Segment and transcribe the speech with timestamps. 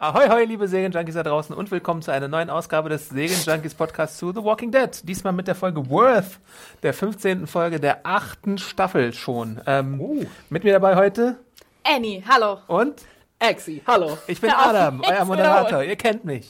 [0.00, 4.16] Ahoi, hoi, liebe Serienjunkies da draußen und willkommen zu einer neuen Ausgabe des Serienjunkies Podcasts
[4.18, 4.90] zu The Walking Dead.
[5.02, 6.38] Diesmal mit der Folge Worth,
[6.84, 7.48] der 15.
[7.48, 9.60] Folge der achten Staffel schon.
[9.66, 10.24] Ähm, Uh.
[10.50, 11.38] Mit mir dabei heute
[11.82, 12.58] Annie, hallo.
[12.68, 13.02] und
[13.40, 14.16] Exi, hallo.
[14.28, 15.82] ich bin Adam, euer Moderator.
[15.82, 16.48] Ihr kennt mich.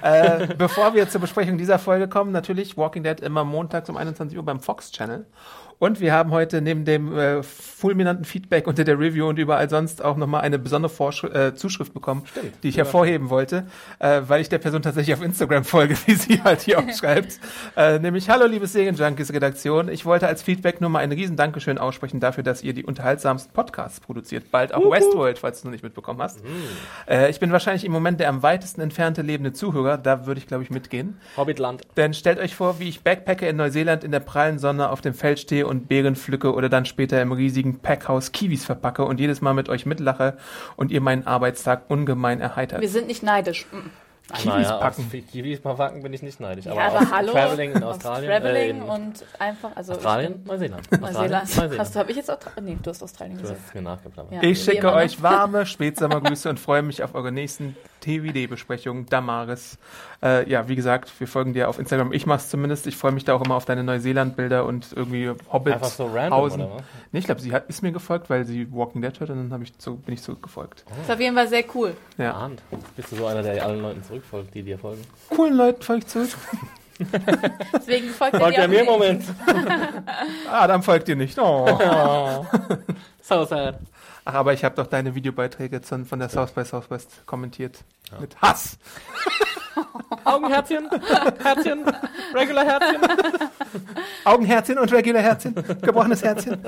[0.00, 4.38] äh, bevor wir zur Besprechung dieser Folge kommen, natürlich Walking Dead immer montags um 21
[4.38, 5.26] Uhr beim Fox Channel.
[5.84, 10.02] Und wir haben heute neben dem äh, fulminanten Feedback unter der Review und überall sonst
[10.02, 12.22] auch nochmal eine besondere Vorsch äh, Zuschrift bekommen,
[12.62, 13.66] die ich hervorheben wollte,
[13.98, 17.38] äh, weil ich der Person tatsächlich auf Instagram folge, wie sie halt hier auch schreibt.
[17.76, 21.76] Äh, nämlich, hallo liebes Serienjunkies Redaktion, ich wollte als Feedback nur mal ein riesen Dankeschön
[21.78, 25.72] aussprechen dafür, dass ihr die unterhaltsamsten Podcasts produziert, bald auch Westworld, falls du es noch
[25.72, 26.40] nicht mitbekommen hast.
[27.08, 30.46] Äh, ich bin wahrscheinlich im Moment der am weitesten entfernte lebende Zuhörer, da würde ich
[30.46, 31.18] glaube ich mitgehen.
[31.36, 31.82] Hobbitland.
[31.96, 35.14] Denn stellt euch vor, wie ich Backpacker in Neuseeland in der prallen Sonne auf dem
[35.14, 39.40] Feld stehe und Beeren pflücke oder dann später im riesigen Packhaus Kiwis verpacke und jedes
[39.40, 40.36] Mal mit euch mitlache
[40.76, 42.80] und ihr meinen Arbeitstag ungemein erheitert.
[42.80, 43.66] Wir sind nicht neidisch.
[43.72, 43.88] Mm.
[44.32, 45.02] Kiwis packen.
[45.02, 46.66] Auf Kiwis packen bin ich nicht neidisch.
[46.66, 47.32] Aber, Ja, aber hallo.
[47.32, 48.30] Traveling in Australien.
[48.30, 50.42] Traveling äh, in und einfach, also Australien?
[50.46, 50.90] Neuseeland.
[50.90, 51.42] Neuseeland.
[51.44, 51.78] Neuseeland.
[51.78, 52.64] Hast du, habe ich jetzt Australien?
[52.64, 53.60] Nee, du hast Australien Du gesagt.
[53.60, 54.32] hast es mir nachgeplappert.
[54.32, 54.42] Ja.
[54.42, 59.78] Ich schicke euch warme Spätsommergrüße und freue mich auf eure nächsten TVD-Besprechung, Damaris.
[60.22, 62.12] Äh, ja, wie gesagt, wir folgen dir auf Instagram.
[62.12, 62.86] Ich mach's zumindest.
[62.86, 65.74] Ich freue mich da auch immer auf deine Neuseeland-Bilder und irgendwie Hobbit.
[65.74, 66.60] Einfach so random, Hausen.
[66.62, 66.82] oder was?
[67.12, 69.62] Nee, ich glaube, sie hat, ist mir gefolgt, weil sie Walking Dead hört und dann
[69.62, 70.84] ich zu, bin ich zurückgefolgt.
[70.88, 71.96] Das ist auf jeden Fall sehr cool.
[72.18, 72.34] Ja.
[72.34, 72.62] Ahnt.
[72.96, 75.02] Bist du so einer, der allen Leuten zurückfolgt, die dir folgen?
[75.30, 76.30] Coolen Leuten folgt zurück.
[77.74, 79.24] Deswegen folgt Folgt ihr er mir im Moment.
[80.50, 81.38] Adam folgt dir nicht.
[81.38, 81.66] Oh.
[81.68, 82.46] Oh.
[83.26, 83.78] So sad.
[84.24, 87.84] Ach, aber ich habe doch deine Videobeiträge von der South by Southwest kommentiert.
[88.20, 88.78] Mit Hass.
[90.24, 90.88] Augenherzchen,
[91.42, 91.84] Herzchen,
[92.32, 93.00] Regular Herzchen.
[94.24, 95.54] Augenherzchen und Regular Herzchen.
[95.82, 96.58] Gebrochenes Herzchen.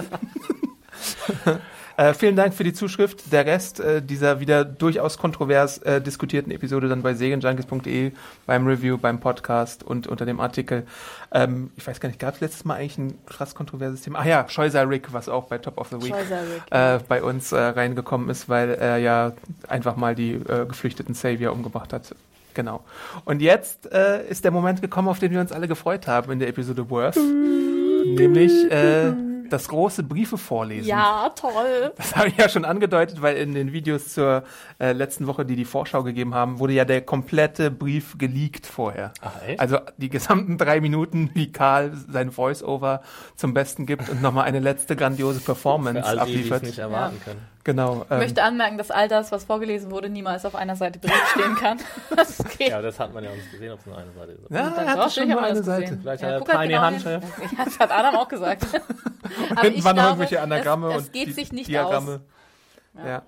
[1.96, 3.32] Äh, vielen Dank für die Zuschrift.
[3.32, 8.12] Der Rest äh, dieser wieder durchaus kontrovers äh, diskutierten Episode dann bei serienjunkies.de,
[8.44, 10.86] beim Review, beim Podcast und unter dem Artikel.
[11.32, 14.18] Ähm, ich weiß gar nicht, gab es letztes Mal eigentlich ein krass kontroverses Thema?
[14.18, 16.14] Ah ja, Scheuser Rick, was auch bei Top of the Week
[16.70, 19.32] äh, bei uns äh, reingekommen ist, weil er ja
[19.68, 22.14] einfach mal die geflüchteten Savior umgebracht hat.
[22.54, 22.84] Genau.
[23.24, 26.48] Und jetzt ist der Moment gekommen, auf den wir uns alle gefreut haben in der
[26.48, 27.16] Episode Worth.
[27.16, 28.52] Nämlich
[29.52, 30.88] das große Briefe vorlesen.
[30.88, 31.92] Ja, toll.
[31.96, 34.44] Das habe ich ja schon angedeutet, weil in den Videos zur
[34.78, 39.12] äh, letzten Woche, die die Vorschau gegeben haben, wurde ja der komplette Brief geleakt vorher.
[39.20, 39.60] Ach, echt?
[39.60, 43.02] Also die gesamten drei Minuten, wie Karl sein Voice-Over
[43.36, 46.62] zum Besten gibt und nochmal eine letzte grandiose Performance Für all die, die abliefert.
[46.62, 47.55] nicht erwarten können.
[47.66, 48.02] Genau.
[48.04, 51.56] Ich möchte anmerken, dass all das, was vorgelesen wurde, niemals auf einer Seite Bericht stehen
[51.56, 51.78] kann.
[52.16, 52.68] Das geht.
[52.68, 54.50] Ja, das hat man ja uns gesehen, ob es nur eine Seite ist.
[54.50, 55.82] ja, er doch, hat schon ich nur eine Seite.
[55.82, 56.00] gesehen.
[56.00, 57.26] Vielleicht Ja, hat er halt tiny genau Handschrift.
[57.58, 58.62] Ja, das hat Adam auch gesagt.
[59.50, 61.68] Aber Hinten ich waren noch glaube, irgendwelche Anagramme es, und es geht die sich nicht
[61.68, 62.20] Diagramme.
[62.94, 63.04] aus.
[63.04, 63.04] Ja.
[63.06, 63.22] Ja,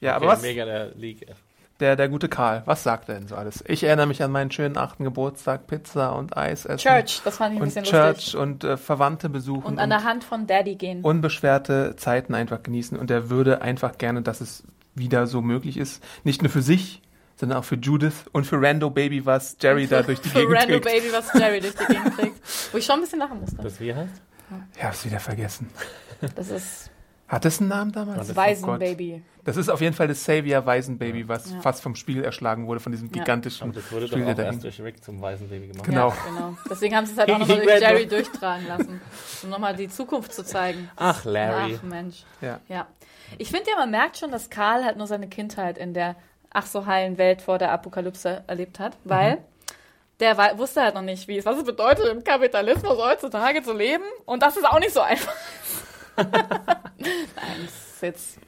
[0.00, 1.26] Okay, aber was, Mega der Leak.
[1.80, 3.62] Der, der gute Karl, was sagt er denn so alles?
[3.66, 6.78] Ich erinnere mich an meinen schönen achten Geburtstag, Pizza und Eis essen.
[6.78, 8.36] Church, das fand ich ein Und bisschen Church lustig.
[8.36, 11.02] und äh, Verwandte besuchen Und an der Hand von Daddy gehen.
[11.02, 12.98] unbeschwerte Zeiten einfach genießen.
[12.98, 16.02] Und er würde einfach gerne, dass es wieder so möglich ist.
[16.24, 17.00] Nicht nur für sich,
[17.36, 20.56] sondern auch für Judith und für Rando Baby, was Jerry da durch die Für Gegend
[20.56, 20.84] Random trägt.
[21.02, 22.72] Baby, was Jerry durch die Gegend trägt.
[22.72, 23.56] Wo ich schon ein bisschen lachen musste.
[23.62, 24.20] Das wie heißt?
[24.76, 25.68] Ich hab's wieder vergessen.
[26.34, 26.90] Das ist
[27.28, 28.18] Hat es einen Namen damals?
[28.28, 28.36] Das Oh.
[28.36, 29.22] Waisenbaby.
[29.44, 31.60] Das ist auf jeden Fall das Savior Waisenbaby, was Ja.
[31.60, 34.36] fast vom Spiel erschlagen wurde, von diesem gigantischen Und das wurde doch Spiel, der auch
[34.36, 35.84] da erst durch Rick zum weißen Baby gemacht.
[35.86, 36.08] Genau.
[36.08, 36.56] Ja, genau.
[36.70, 39.00] Deswegen haben sie es halt auch nochmal durch Jerry durchtragen lassen.
[39.42, 40.90] Um nochmal die Zukunft zu zeigen.
[40.96, 41.78] Ach, Larry.
[41.78, 42.24] Ach, Mensch.
[42.40, 42.60] Ja.
[42.68, 42.86] Ja.
[43.36, 46.16] Ich finde ja, man merkt schon, dass Karl halt nur seine Kindheit in der
[46.50, 49.38] ach so heilen Welt vor der Apokalypse erlebt hat, weil Mhm.
[50.20, 54.02] der wusste halt noch nicht, wie es, was es bedeutet, im Kapitalismus heutzutage zu leben.
[54.24, 55.34] Und das ist auch nicht so einfach.
[56.18, 58.38] Nein, das ist jetzt.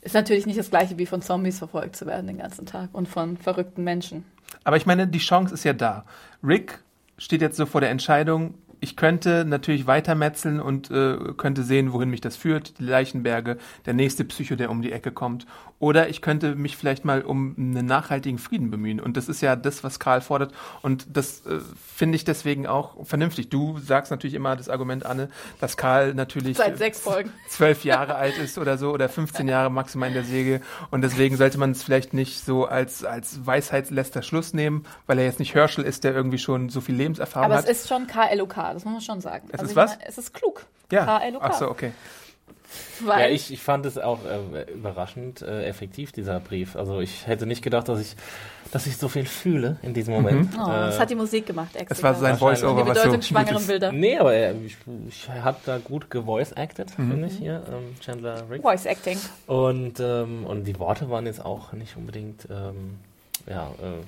[0.00, 3.08] Ist natürlich nicht das gleiche wie von Zombies verfolgt zu werden den ganzen Tag und
[3.08, 4.24] von verrückten Menschen.
[4.64, 6.04] Aber ich meine, die Chance ist ja da.
[6.42, 6.82] Rick
[7.18, 12.10] steht jetzt so vor der Entscheidung, ich könnte natürlich weitermetzeln und äh, könnte sehen, wohin
[12.10, 12.80] mich das führt.
[12.80, 13.56] Die Leichenberge,
[13.86, 15.46] der nächste Psycho, der um die Ecke kommt.
[15.78, 19.00] Oder ich könnte mich vielleicht mal um einen nachhaltigen Frieden bemühen.
[19.00, 20.52] Und das ist ja das, was Karl fordert.
[20.82, 21.60] Und das äh,
[21.94, 23.50] finde ich deswegen auch vernünftig.
[23.50, 25.28] Du sagst natürlich immer das Argument, Anne,
[25.60, 27.32] dass Karl natürlich Seit sechs Folgen.
[27.48, 30.60] zwölf Jahre alt ist oder so oder 15 Jahre maximal in der Säge.
[30.90, 35.24] Und deswegen sollte man es vielleicht nicht so als, als weisheitsletzter Schluss nehmen, weil er
[35.24, 37.68] jetzt nicht Herschel ist, der irgendwie schon so viel Lebenserfahrung Aber hat.
[37.68, 39.48] es ist schon KLOK, das muss man schon sagen.
[39.52, 39.90] Es ist ich was?
[39.92, 40.66] meine, es ist klug.
[40.90, 41.18] ja.
[41.20, 41.42] KLOK.
[41.42, 41.92] Ach so, okay.
[43.00, 46.74] Weil Ja, ich, ich fand es auch äh, überraschend äh, effektiv, dieser Brief.
[46.74, 48.16] Also ich hätte nicht gedacht, dass ich,
[48.70, 50.48] dass ich so viel fühle in diesem Moment.
[50.54, 51.94] oh, das hat die Musik gemacht, extra.
[51.94, 53.66] Es war sein die Voice-Over, was so gut bedeutungsschwangeren ist.
[53.66, 53.92] Bilder.
[53.92, 57.10] Nee, aber er, ich, ich habe da gut gevoice-acted, Mhm.
[57.10, 58.62] finde ich hier, ähm, Chandler Rick.
[58.62, 59.18] Voice Acting.
[59.46, 62.98] Und, ähm, und die Worte waren jetzt auch nicht unbedingt ähm,
[63.46, 64.02] ja, äh,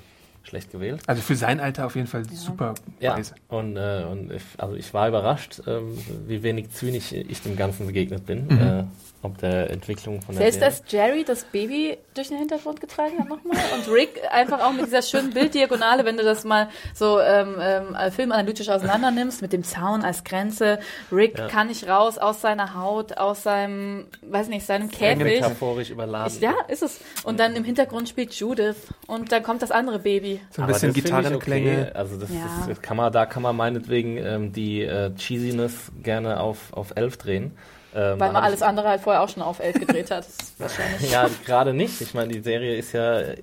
[0.47, 1.01] schlecht gewählt.
[1.07, 3.33] Also für sein Alter auf jeden Fall super Ja, weise.
[3.49, 5.97] und, äh, und ich, also ich war überrascht, ähm,
[6.27, 8.61] wie wenig zynisch ich dem Ganzen begegnet bin, Mhm.
[8.61, 8.83] äh,
[9.23, 10.69] ob der Entwicklung von der Selbst Serie.
[10.83, 14.85] dass Jerry das Baby durch den Hintergrund getragen hat nochmal und Rick einfach auch mit
[14.85, 19.63] dieser schönen Bilddiagonale, wenn du das mal so ähm, ähm, filmanalytisch auseinander nimmst, mit dem
[19.63, 20.77] Zaun als Grenze.
[21.11, 21.47] Rick Ja.
[21.47, 25.23] kann nicht raus aus seiner Haut, aus seinem, weiß nicht, seinem Käfig.
[25.23, 26.31] metaphorisch überladen.
[26.35, 26.99] Ich, ja, ist es.
[27.23, 28.75] Und dann im Hintergrund spielt Judith
[29.07, 30.34] und dann kommt das andere Baby.
[30.51, 31.87] So ein bisschen ich Gitarrenklänge.
[31.89, 31.91] Okay.
[31.97, 32.65] Also das, Ja.
[32.67, 37.17] das, kann man, da kann man meinetwegen ähm, die äh, Cheesiness gerne auf, auf 11
[37.17, 37.51] drehen.
[37.97, 40.25] Ähm, Weil man alles andere halt vorher auch schon auf elf gedreht hat.
[40.57, 41.01] Wahrscheinlich.
[41.03, 42.01] ich, Ja, gerade nicht.
[42.01, 43.37] Ich meine, die Serie ist ja, äh,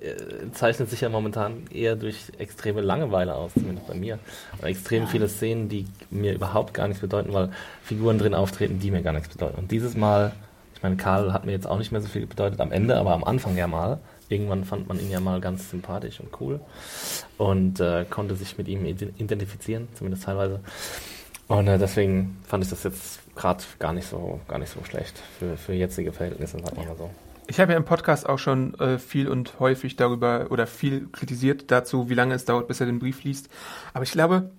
[0.53, 4.19] zeichnet sich ja momentan eher durch extreme Langeweile aus, zumindest bei mir.
[4.61, 5.09] Und extrem Ja.
[5.09, 7.49] viele Szenen, die mir überhaupt gar nichts bedeuten, weil
[7.83, 9.57] Figuren drin auftreten, die mir gar nichts bedeuten.
[9.57, 10.33] Und dieses Mal,
[10.75, 13.13] ich meine, Karl hat mir jetzt auch nicht mehr so viel bedeutet am Ende, aber
[13.13, 13.97] am Anfang ja mal.
[14.33, 16.59] Irgendwann fand man ihn ja mal ganz sympathisch und cool
[17.37, 20.59] und äh, konnte sich mit ihm ide- identifizieren, zumindest teilweise.
[21.47, 25.21] Und äh, deswegen fand ich das jetzt gerade gar nicht so gar nicht so schlecht
[25.37, 27.09] für, für jetzige Verhältnisse, sagen wir mal so.
[27.45, 31.69] Ich habe ja im Podcast auch schon äh, viel und häufig darüber oder viel kritisiert
[31.71, 33.49] dazu, wie lange es dauert, bis er den Brief liest.
[33.93, 34.49] Aber ich glaube,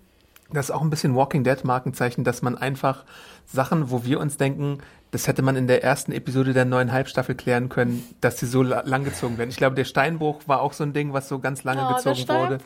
[0.52, 3.04] das ist auch ein bisschen Walking Dead Markenzeichen, dass man einfach
[3.46, 4.78] Sachen, wo wir uns denken,
[5.10, 8.64] das hätte man in der ersten Episode der neuen Halbstaffel klären können, dass sie so
[8.64, 9.48] la langgezogen werden.
[9.50, 12.28] Ich glaube, der Steinbruch war auch so ein Ding, was so ganz lange Oh, gezogen
[12.28, 12.58] wurde.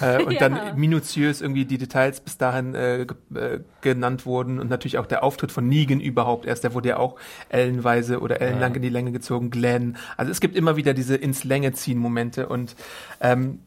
[0.00, 0.48] Äh, und Ja.
[0.48, 3.06] dann minutiös irgendwie die Details bis dahin äh, äh,
[3.80, 7.16] genannt wurden und natürlich auch der Auftritt von Negan überhaupt erst, der wurde ja auch
[7.48, 9.96] ellenweise oder ellenlang in die Länge gezogen, Glenn.
[10.16, 12.76] Also es gibt immer wieder diese ins Länge ziehen Momente und
[13.20, 13.58] ähm,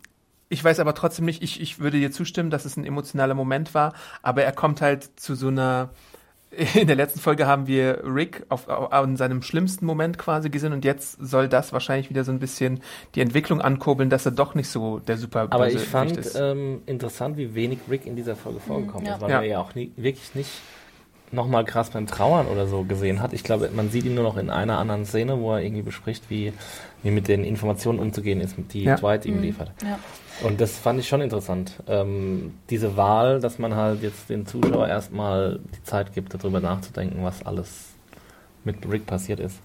[0.50, 3.74] ich weiß aber trotzdem nicht, ich, ich würde dir zustimmen, dass es ein emotionaler Moment
[3.74, 5.90] war, aber er kommt halt zu so einer
[6.74, 10.74] in der letzten Folge haben wir Rick auf, auf, an seinem schlimmsten Moment quasi gesehen
[10.74, 12.80] und jetzt soll das wahrscheinlich wieder so ein bisschen
[13.14, 16.36] die Entwicklung ankurbeln, dass er doch nicht so der super Aber böse ich fand ist.
[16.36, 19.14] ähm, interessant, wie wenig Rick in dieser Folge vorgekommen ja.
[19.16, 19.38] ist, weil Ja.
[19.42, 20.50] man ja auch nie, wirklich nicht
[21.32, 23.34] nochmal krass beim Trauern oder so gesehen hat.
[23.34, 26.24] Ich glaube, man sieht ihn nur noch in einer anderen Szene, wo er irgendwie bespricht,
[26.30, 26.54] wie,
[27.04, 28.96] wie mit den Informationen umzugehen ist, die Ja.
[28.96, 29.72] Dwight ihm liefert.
[29.84, 30.00] Ja.
[30.44, 31.74] Und das fand ich schon interessant.
[31.88, 37.24] Ähm, diese Wahl, dass man halt jetzt den Zuschauer erstmal die Zeit gibt, darüber nachzudenken,
[37.24, 37.90] was alles
[38.64, 39.58] mit Rick passiert ist.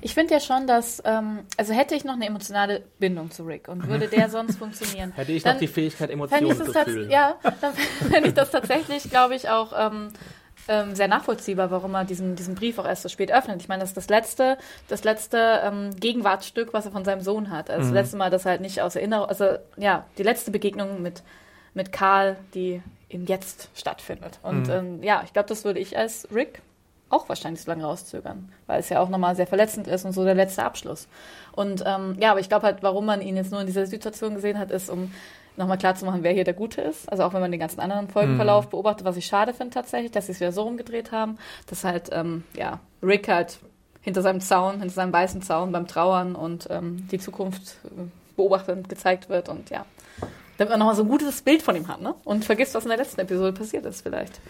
[0.00, 3.68] Ich finde ja schon, dass, ähm, also hätte ich noch eine emotionale Bindung zu Rick
[3.68, 5.12] und würde der sonst funktionieren.
[5.16, 7.10] Hätte ich dann noch die Fähigkeit, Emotionen zu fühlen.
[7.10, 7.72] ja, dann
[8.10, 10.08] fände ich das tatsächlich, glaube ich, auch ähm,
[10.68, 13.60] ähm, sehr nachvollziehbar, warum er diesen, diesen Brief auch erst so spät öffnet.
[13.60, 17.50] Ich meine, das ist das letzte, das letzte ähm, Gegenwartsstück, was er von seinem Sohn
[17.50, 17.70] hat.
[17.70, 21.02] Also das letzte Mal, dass er halt nicht aus Erinnerung, also ja, die letzte Begegnung
[21.02, 21.22] mit,
[21.74, 24.38] mit Karl, die im Jetzt stattfindet.
[24.42, 26.62] Und ähm, ja, ich glaube, das würde ich als Rick
[27.10, 30.24] auch wahrscheinlich so lange rauszögern, weil es ja auch nochmal sehr verletzend ist und so
[30.24, 31.08] der letzte Abschluss.
[31.52, 34.34] Und ähm, ja, aber ich glaube halt, warum man ihn jetzt nur in dieser Situation
[34.34, 35.12] gesehen hat, ist, um
[35.56, 37.10] nochmal klarzumachen, wer hier der Gute ist.
[37.10, 40.26] Also auch wenn man den ganzen anderen Folgenverlauf beobachtet, was ich schade finde tatsächlich, dass
[40.26, 43.58] sie es wieder so rumgedreht haben, dass halt, ähm, ja, Rick halt
[44.00, 48.02] hinter seinem Zaun, hinter seinem weißen Zaun beim Trauern und ähm, die Zukunft äh,
[48.36, 49.84] beobachtend gezeigt wird und ja,
[50.58, 52.14] damit man nochmal so ein gutes Bild von ihm hat, ne?
[52.24, 54.40] Und vergisst, was in der letzten Episode passiert ist vielleicht.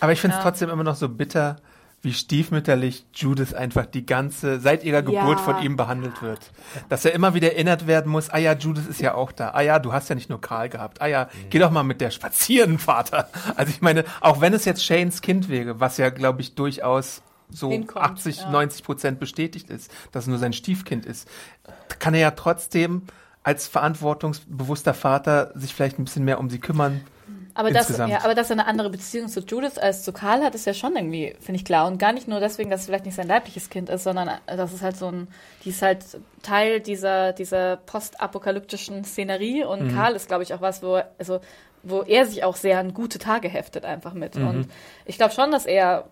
[0.00, 0.48] Aber ich finde es Ja.
[0.50, 1.56] trotzdem immer noch so bitter,
[2.04, 5.20] wie stiefmütterlich Judith einfach die ganze, seit ihrer Ja.
[5.22, 6.52] Geburt von ihm behandelt wird.
[6.88, 9.50] Dass er immer wieder erinnert werden muss, ah ja, Judith ist ja auch da.
[9.50, 11.00] Ah ja, du hast ja nicht nur Karl gehabt.
[11.00, 13.28] Ah ja, geh doch mal mit der spazieren, Vater.
[13.56, 17.22] Also ich meine, auch wenn es jetzt Shanes Kind wäre, was ja, glaube ich, durchaus
[17.50, 18.50] so Hinkommt, 80, ja.
[18.50, 21.28] 90 Prozent bestätigt ist, dass es nur sein Stiefkind ist,
[21.98, 23.02] kann er ja trotzdem
[23.42, 27.02] als verantwortungsbewusster Vater sich vielleicht ein bisschen mehr um sie kümmern.
[27.54, 30.56] Aber das, ja, aber dass er eine andere Beziehung zu Judith als zu Karl hat,
[30.56, 31.86] ist ja schon irgendwie, finde ich klar.
[31.86, 34.56] Und gar nicht nur deswegen, dass es vielleicht nicht sein leibliches Kind ist, sondern äh,
[34.56, 35.28] das ist halt so ein,
[35.64, 36.04] die ist halt
[36.42, 39.64] Teil dieser, dieser postapokalyptischen Szenerie.
[39.64, 39.94] Und Mhm.
[39.94, 41.40] Karl ist, glaube ich, auch was, wo, also
[41.84, 44.36] wo er sich auch sehr an gute Tage heftet einfach mit.
[44.36, 44.48] Mhm.
[44.48, 44.68] Und
[45.04, 46.08] ich glaube schon, dass er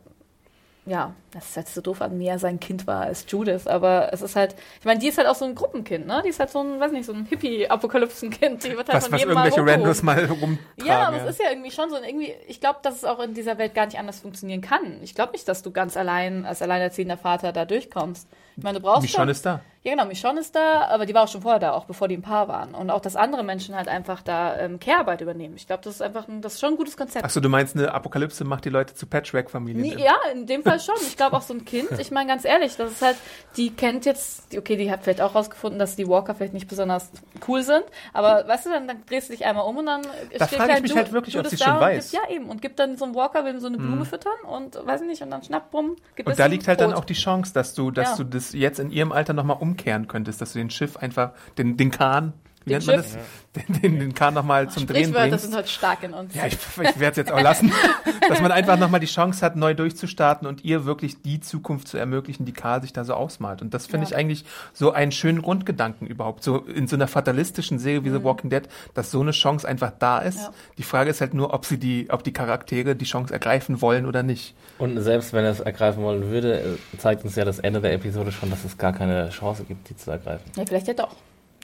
[0.85, 4.21] ja, das ist jetzt so doof an mir, sein Kind war als Judith, aber es
[4.21, 6.23] ist halt, ich meine, die ist halt auch so ein Gruppenkind, ne?
[6.25, 8.65] Die ist halt so ein, weiß nicht, so ein Hippie-Apokalypsen-Kind.
[8.65, 9.85] Die wird halt Was, von was jedem mal irgendwelche hochgehoben.
[9.85, 10.59] Randos mal rumtragen.
[10.85, 13.21] Ja, aber es ist ja irgendwie schon so, ein irgendwie, ich glaube, dass es auch
[13.21, 14.99] in dieser Welt gar nicht anders funktionieren kann.
[15.03, 18.27] Ich glaube nicht, dass du ganz allein als alleinerziehender Vater da durchkommst.
[18.57, 19.61] Ich meine, du brauchst Michonne schon, ist da.
[19.83, 22.17] ja, genau, Michonne ist da, aber die war auch schon vorher da, auch bevor die
[22.17, 22.75] ein Paar waren.
[22.75, 25.55] Und auch, dass andere Menschen halt einfach da ähm, Care-Arbeit übernehmen.
[25.57, 27.25] Ich glaube, das ist einfach ein, das ist schon ein gutes Konzept.
[27.25, 29.99] Achso, du meinst, eine Apokalypse macht die Leute zu Patchwork-Familien.
[29.99, 30.95] Ja, in dem Fall schon.
[31.03, 33.17] Ich glaube auch so ein Kind, ich meine ganz ehrlich, das ist halt,
[33.57, 37.11] die kennt jetzt, okay, die hat vielleicht auch rausgefunden, dass die Walker vielleicht nicht besonders
[37.49, 40.03] cool sind, aber weißt du, dann, dann drehst du dich einmal um und dann
[40.39, 42.11] Da frage ich mich halt wirklich, ob Judith sie schon weiß.
[42.11, 42.49] Gibt, ja, eben.
[42.51, 45.23] Und gibt dann so einen Walker, will so eine Blume füttern und weiß ich nicht,
[45.23, 46.99] und dann schnapp, bumm, gebissen, Und da liegt halt dann tot.
[46.99, 48.17] auch die Chance, dass du, dass Ja.
[48.17, 51.77] du das jetzt in ihrem Alter nochmal umkehren könntest, dass du den Schiff einfach, den,
[51.77, 52.33] den Kahn,
[52.65, 53.19] wie Den nennt man das?
[53.55, 55.41] Den, den, den Kahn nochmal zum Drehen bringst.
[55.41, 56.35] sind halt stark in uns.
[56.35, 57.71] Ja, ich, ich werde es jetzt auch lassen.
[58.29, 61.99] dass man einfach nochmal die Chance hat, neu durchzustarten und ihr wirklich die Zukunft zu
[61.99, 63.61] ermöglichen, die Karl sich da so ausmalt.
[63.61, 64.11] Und das finde Ja.
[64.13, 66.43] ich eigentlich so einen schönen Grundgedanken überhaupt.
[66.45, 68.63] So in so einer fatalistischen Serie wie The Walking Dead,
[68.95, 70.37] dass so eine Chance einfach da ist.
[70.39, 70.43] Mhm.
[70.45, 70.51] Ja.
[70.79, 74.07] Die Frage ist halt nur, ob sie die, ob die Charaktere die Chance ergreifen wollen
[74.07, 74.55] oder nicht.
[74.79, 77.93] Und selbst wenn er es ergreifen wollen würde, äh, zeigt uns ja das Ende der
[77.93, 80.51] Episode schon, dass es gar keine Chance gibt, die zu ergreifen.
[80.57, 81.15] Ja, vielleicht ja doch.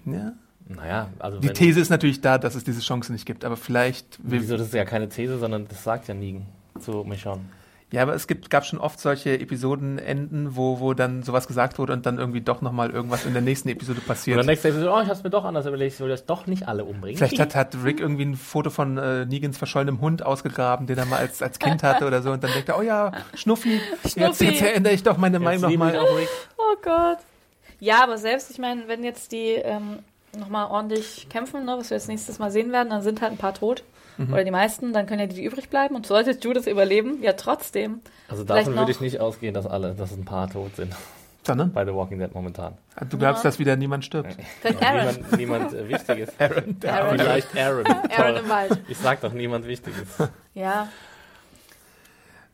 [0.05, 0.33] Ja.
[0.69, 4.19] Naja, also Die These ist natürlich da, dass es diese Chance nicht gibt, aber vielleicht.
[4.23, 6.47] Wieso, das ist ja keine These, sondern das sagt ja Negan
[6.79, 7.41] zu Michonne.
[7.91, 11.95] Ja, aber es gibt, gab schon oft solche Episodenenden, wo, wo dann sowas gesagt wurde
[11.95, 14.39] und dann irgendwie doch nochmal irgendwas in der nächsten Episode passiert.
[14.39, 16.69] dann nächste Episode, oh, ich hab's mir doch anders überlegt, ich will das doch nicht
[16.69, 17.17] alle umbringen.
[17.17, 21.07] Vielleicht hat, hat Rick irgendwie ein Foto von äh, Negans verschollenem Hund ausgegraben, den er
[21.07, 24.13] mal als, als Kind hatte oder so und dann denkt er, oh ja, Schnuffi, Jetzt,
[24.13, 24.45] Schnuffi.
[24.45, 25.99] jetzt erinnere ich doch meine Jetzt Meinung nochmal.
[26.59, 27.19] Oh Gott.
[27.81, 30.01] Ja, aber selbst, ich meine, wenn jetzt die ähm,
[30.37, 33.39] nochmal ordentlich kämpfen, ne, was wir jetzt nächstes Mal sehen werden, dann sind halt ein
[33.39, 33.85] paar tot.
[34.19, 34.33] Mhm.
[34.33, 35.95] Oder die meisten, dann können ja die, die übrig bleiben.
[35.95, 38.01] Und sollte Judith überleben, ja trotzdem.
[38.29, 40.95] Also davon würde ich nicht ausgehen, dass alle, dass ein paar tot sind
[41.47, 42.75] Sondern, bei The Walking Dead momentan.
[43.09, 44.37] du glaubst, dass wieder niemand stirbt.
[44.61, 45.07] Vielleicht Aaron.
[45.07, 46.33] Niemand, niemand äh, wichtig ist.
[46.41, 47.19] Aaron, Aaron.
[47.19, 47.87] Vielleicht Aaron.
[48.17, 48.79] Aaron im Wald.
[48.89, 50.29] Ich sag doch, niemand wichtig ist.
[50.55, 50.89] Ja,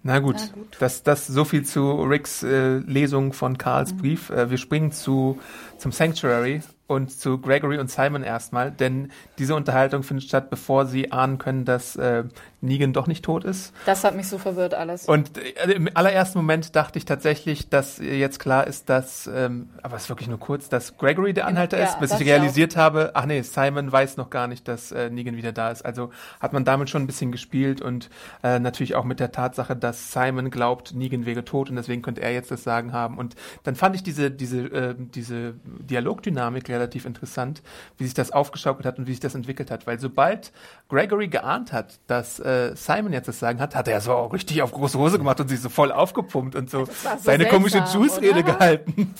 [0.03, 0.77] Na gut, Na gut.
[0.79, 3.97] Das, das so viel zu Ricks äh, Lesung von Karls Mhm.
[3.97, 4.29] Brief.
[4.31, 5.39] Äh, wir springen zu,
[5.79, 11.13] zum Sanctuary und zu Gregory und Simon erstmal, denn diese Unterhaltung findet statt, bevor sie
[11.13, 12.25] ahnen können, dass äh,
[12.61, 13.73] Negan doch nicht tot ist.
[13.87, 15.07] das hat mich so verwirrt alles.
[15.07, 19.97] Und äh, im allerersten Moment dachte ich tatsächlich, dass jetzt klar ist, dass, ähm, aber
[19.97, 22.27] es ist wirklich nur kurz, dass Gregory der Anhalter ja, ist, bis ich ich auch.
[22.27, 25.83] realisiert habe, ach nee, Simon weiß noch gar nicht, dass äh, Negan wieder da ist.
[25.83, 26.11] Also
[26.41, 28.11] hat man damit schon ein bisschen gespielt und
[28.43, 32.21] äh, natürlich auch mit der Tatsache, dass Simon glaubt, Negan wäre tot und deswegen könnte
[32.21, 33.17] er jetzt das Sagen haben.
[33.17, 37.63] Und dann fand ich diese, diese, äh, diese Dialogdynamik relativ interessant,
[37.99, 39.87] wie sich das aufgeschaukelt hat und wie sich das entwickelt hat.
[39.87, 40.53] Weil sobald
[40.89, 44.73] Gregory geahnt hat, dass äh, Simon jetzt das Sagen hat, hat er so richtig auf
[44.73, 48.41] große Hose gemacht und sich so voll aufgepumpt und so, so seine komische seltsam, Juice-Rede
[48.41, 48.43] oder?
[48.43, 49.15] gehalten.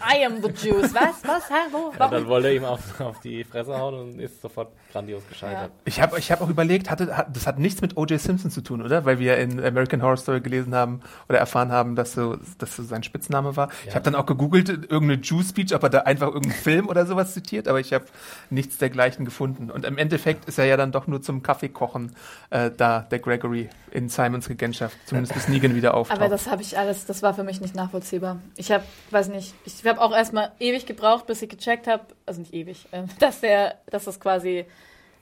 [0.00, 0.94] I am the Juice.
[0.94, 1.22] Was?
[1.24, 1.42] Was?
[1.70, 1.88] Wo?
[1.88, 5.70] Und dann wollte er ihm auf, auf die Fresse hauen und ist sofort grandios gescheitert.
[5.84, 8.20] Ich habe ich hab auch überlegt, hatte, hat, das hat nichts mit O.J.
[8.20, 9.04] Simpson zu tun, oder?
[9.04, 12.82] Weil wir in American Horror Story gelesen haben oder erfahren haben, dass so, dass so
[12.82, 13.68] sein Spitzname war.
[13.82, 13.94] Ich Ja.
[13.94, 17.66] habe dann auch gegoogelt, irgendeine Jew-Speech, ob er da einfach irgendeinen Film oder sowas zitiert,
[17.66, 18.04] aber ich habe
[18.50, 19.70] nichts dergleichen gefunden.
[19.70, 22.14] Und im Endeffekt ist er ja dann doch nur zum Kaffeekochen
[22.50, 26.20] äh, da, der Gregory in Simons Regentschaft, zumindest bis Negan wieder auftaucht.
[26.20, 28.40] Aber das habe ich alles, das war für mich nicht nachvollziehbar.
[28.56, 32.40] Ich habe, weiß nicht, ich habe auch erstmal ewig gebraucht, bis ich gecheckt habe, also
[32.40, 34.66] nicht ewig, ähm, dass der, dass das quasi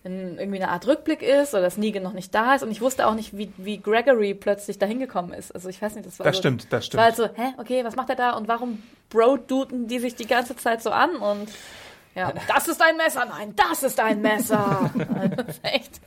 [0.03, 2.63] irgendwie eine Art Rückblick ist oder dass Negan noch nicht da ist.
[2.63, 5.55] Und ich wusste auch nicht, wie, wie Gregory plötzlich da hingekommen ist.
[5.55, 7.33] Also ich weiß nicht, das war das so, stimmt, das Es war halt stimmt.
[7.37, 10.83] so, hä, okay, was macht er da und warum bro-duten die sich die ganze Zeit
[10.83, 11.51] so an und
[12.15, 14.91] ja, das ist ein Messer, nein, das ist ein Messer.
[15.63, 16.01] echt.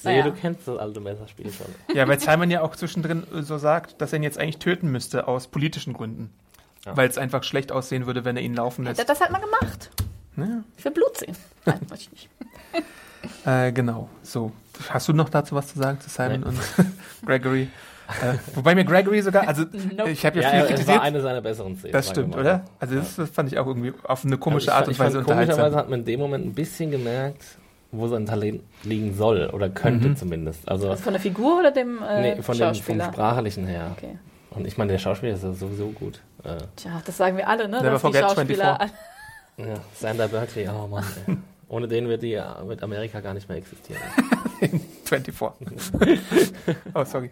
[0.00, 0.22] Sehe, Naja.
[0.22, 1.66] du kennst das alte Messerspiel schon.
[1.94, 5.26] Ja, weil Simon ja auch zwischendrin so sagt, dass er ihn jetzt eigentlich töten müsste
[5.26, 6.32] aus politischen Gründen.
[6.86, 6.96] Ja.
[6.96, 9.08] Weil es einfach schlecht aussehen würde, wenn er ihn laufen Hätte lässt.
[9.10, 9.90] er das halt mal gemacht.
[10.38, 10.62] Ja.
[10.76, 11.36] Ich will Blut sehen.
[11.64, 12.28] Nein, weiß ich nicht.
[13.44, 14.52] Äh, genau, so.
[14.90, 16.46] Hast du noch dazu was zu sagen zu Simon Nee.
[16.46, 16.58] und
[17.26, 17.68] Gregory?
[18.22, 19.64] Äh, wobei mir Gregory sogar, also
[19.96, 20.10] Nope.
[20.10, 21.00] ich habe ja, Ja, viel ja, es war kritisiert.
[21.02, 21.92] eine seiner besseren Szenen.
[21.92, 22.40] Das stimmt, mal.
[22.40, 22.64] oder?
[22.80, 25.08] Also das, das fand ich auch irgendwie auf eine komische ich, Art und ich fand,
[25.14, 25.78] Weise Komischerweise unterhaltsam.
[25.80, 27.42] hat man in dem Moment ein bisschen gemerkt,
[27.90, 30.16] wo sein Talent liegen soll oder könnte Mhm.
[30.16, 30.66] zumindest.
[30.68, 33.04] Also Also von der Figur oder dem äh, nee, von dem, vom Schauspieler?
[33.12, 33.94] Sprachlichen her.
[33.96, 34.18] okay.
[34.50, 36.20] Und ich meine, der Schauspieler ist ja sowieso gut.
[36.44, 37.76] Äh, Tja, das sagen wir alle, ne?
[37.78, 38.96] Never dass die forget Schauspieler 24.
[39.58, 41.04] ja, Sander Berkeley, oh Mann.
[41.26, 41.36] Ey.
[41.68, 44.00] Ohne den wird, die, wird Amerika gar nicht mehr existieren.
[45.04, 45.68] 24.
[46.94, 47.30] oh, sorry.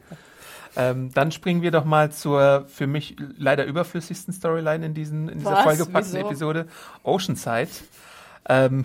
[0.76, 5.38] Ähm, dann springen wir doch mal zur für mich leider überflüssigsten Storyline in, diesen, in
[5.38, 5.62] dieser Was?
[5.62, 6.26] vollgepackten Wieso?
[6.26, 6.66] Episode,
[7.02, 7.70] Oceanside.
[8.48, 8.84] Ähm,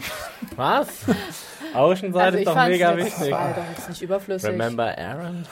[0.55, 0.87] Was?
[1.73, 3.31] Oceanside Also ist ich doch mega das wichtig.
[3.31, 4.49] war doch jetzt nicht überflüssig.
[4.49, 5.45] Remember Aaron?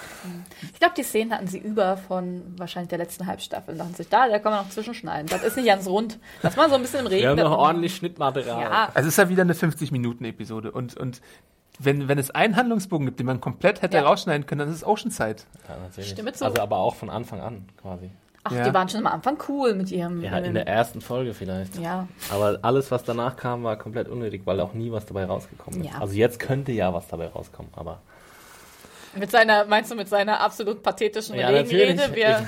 [0.74, 3.75] Ich glaube, die Szenen hatten sie über von wahrscheinlich der letzten Halbstaffel.
[3.75, 5.28] Da dachten sich, da, da kann man noch zwischenschneiden.
[5.30, 6.20] Das ist nicht ganz rund.
[6.42, 7.22] Lass mal so ein bisschen im Regen.
[7.24, 8.62] Wir haben noch ordentlich Schnittmaterial.
[8.62, 10.72] Ja, also es ist ja wieder eine 50-Minuten-Episode.
[10.72, 11.22] Und, und
[11.78, 14.04] wenn, wenn es einen Handlungsbogen gibt, den man komplett hätte Ja.
[14.04, 15.38] rausschneiden können, dann ist es Oceanside.
[15.70, 16.10] Ja, natürlich.
[16.10, 16.44] Stimme zu.
[16.46, 18.10] Also aber auch von Anfang an quasi.
[18.43, 18.63] Ach, Ja.
[18.67, 20.22] die waren schon am Anfang cool mit ihrem.
[20.24, 21.75] Ja, in der ersten Folge vielleicht.
[21.77, 22.08] ja.
[22.31, 25.91] Aber alles, was danach kam, war komplett unnötig, weil auch nie was dabei rausgekommen ist.
[25.93, 26.00] Ja.
[26.00, 28.00] Also jetzt könnte ja was dabei rauskommen, aber
[29.15, 31.96] Mit seiner, meinst du, mit seiner absolut pathetischen Ja, Regenrede?
[31.96, 32.15] natürlich.
[32.15, 32.48] Wir,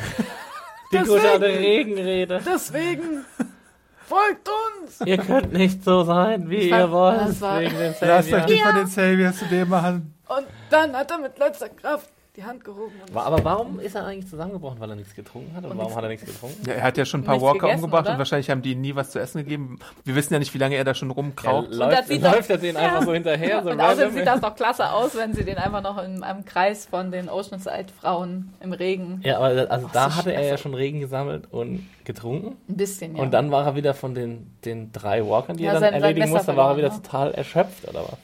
[0.93, 2.39] die gute Regenrede.
[2.45, 3.25] deswegen
[4.05, 5.01] folgt uns!
[5.05, 7.21] Ihr könnt nicht so sein, wie Ich ihr wollt.
[7.21, 10.13] das war- wegen den Lasst euch nicht von den Saviors zu dem machen.
[10.27, 12.93] Und dann hat er mit letzter Kraft die Hand gehoben.
[13.13, 14.79] Aber warum ist er eigentlich zusammengebrochen?
[14.79, 15.65] Weil er nichts getrunken hat?
[15.65, 16.61] Und, Und warum hat er nichts getrunken?
[16.65, 18.13] Ja, er hat ja schon ein paar Nichts Walker gegessen, umgebracht oder?
[18.13, 19.79] und wahrscheinlich haben die ihm nie was zu essen gegeben.
[20.05, 21.71] Wir wissen ja nicht, wie lange er da schon Ja, rumkraucht.
[21.71, 23.61] das läuft, sieht läuft doch- er den einfach so hinterher?
[23.63, 26.45] So Und außerdem sieht das doch klasse aus, wenn sie den einfach noch in einem
[26.45, 29.19] Kreis von den Oceanside-Frauen im Regen.
[29.25, 32.55] Ja, aber also da so hatte er ja schon Regen gesammelt und getrunken.
[32.69, 33.23] Ein bisschen, ja.
[33.23, 35.93] Und dann war er wieder von den, den drei Walkern, die Ja, er dann sein-
[35.93, 36.95] sein erledigen Messer musste, war er wieder ne?
[37.01, 38.17] total erschöpft, oder was?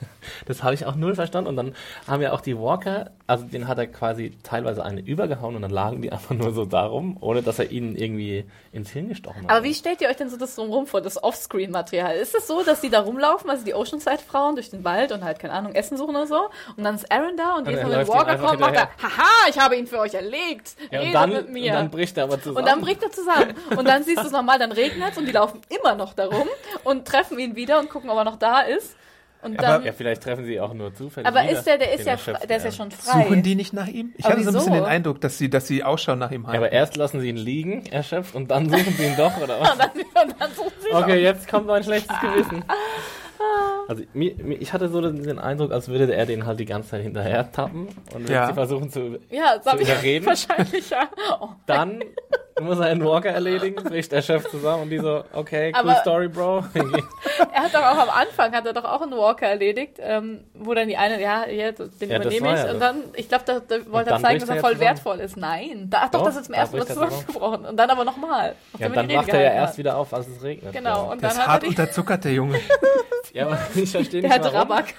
[0.46, 1.48] Das habe ich auch null verstanden.
[1.48, 1.74] Und dann
[2.06, 5.70] haben ja auch die Walker, also den hat er quasi teilweise eine übergehauen und dann
[5.70, 9.50] lagen die einfach nur so darum, ohne dass er ihnen irgendwie ins Hirn gestochen hat.
[9.50, 12.16] Aber wie stellt ihr euch denn so das drumherum vor, das Offscreen-Material?
[12.16, 15.38] Ist es so, dass die da rumlaufen, also die Oceanside-Frauen durch den Wald und halt,
[15.38, 16.48] keine Ahnung, Essen suchen oder so?
[16.76, 19.18] Und dann ist Aaron da und Und wenn läuft ihnen Walker kommt, macht er, hinterher.
[19.18, 20.76] haha, ich habe ihn für euch erlegt.
[20.90, 21.72] ja, und, dann, mit und mir.
[21.72, 22.58] dann bricht er aber zusammen.
[22.58, 23.54] Und dann bricht er zusammen.
[23.76, 26.48] Und dann siehst du es nochmal, dann regnet es und die laufen immer noch darum
[26.84, 28.94] und treffen ihn wieder und gucken, ob er noch da ist.
[29.40, 31.26] Und Aber- dann, ja, vielleicht treffen sie auch nur zufällig.
[31.28, 33.22] aber ist der, der ist ja, der ist ja schon frei.
[33.22, 34.12] Suchen die nicht nach ihm?
[34.16, 34.84] Ich Aber hatte so ein bisschen wieso?
[34.84, 36.58] den Eindruck, dass sie, dass sie Ausschau nach ihm Ja, halten.
[36.64, 39.72] aber erst lassen sie ihn liegen, erschöpft, und dann suchen sie ihn doch, oder was?
[39.72, 39.90] Und dann,
[40.28, 42.64] und dann suchen sie Okay, jetzt kommt mein schlechtes Gewissen.
[43.86, 46.90] Also mir, mir, ich hatte so den, Eindruck, als würde er den halt die ganze
[46.90, 48.48] Zeit hinterher tappen und Ja.
[48.48, 49.18] sie versuchen zu.
[49.30, 50.26] Ja, das zu ich überreden.
[50.26, 51.08] wahrscheinlich, ja.
[51.40, 51.48] Oh.
[51.66, 52.02] Dann
[52.60, 56.28] muss er einen Walker erledigen, bricht erschöpft zusammen und die so, okay, cool Aber- Story,
[56.28, 56.64] Bro.
[57.54, 60.74] Er hat doch auch am Anfang, hat er doch auch einen Walker erledigt, ähm, wo
[60.74, 62.58] dann die eine, ja, hier, den Ja, das übernehme ich.
[62.66, 62.82] ja und das.
[62.92, 64.80] dann, ich glaube, da, da wollte er zeigen, dass er voll zusammen.
[64.88, 65.36] wertvoll ist.
[65.36, 67.66] Nein, da, ach doch, Doch, das ist zum ersten Mal zusammengebrochen.
[67.66, 68.54] Und dann aber nochmal.
[68.78, 70.72] Ja, und dann wacht er ja erst wieder auf, als es regnet.
[70.72, 72.60] Genau, Ja, und der dann ist hat hart er die, unterzuckert, der Junge.
[73.32, 74.70] ja aber ich verstehe der nicht, hat warum.
[74.70, 74.86] Rabak.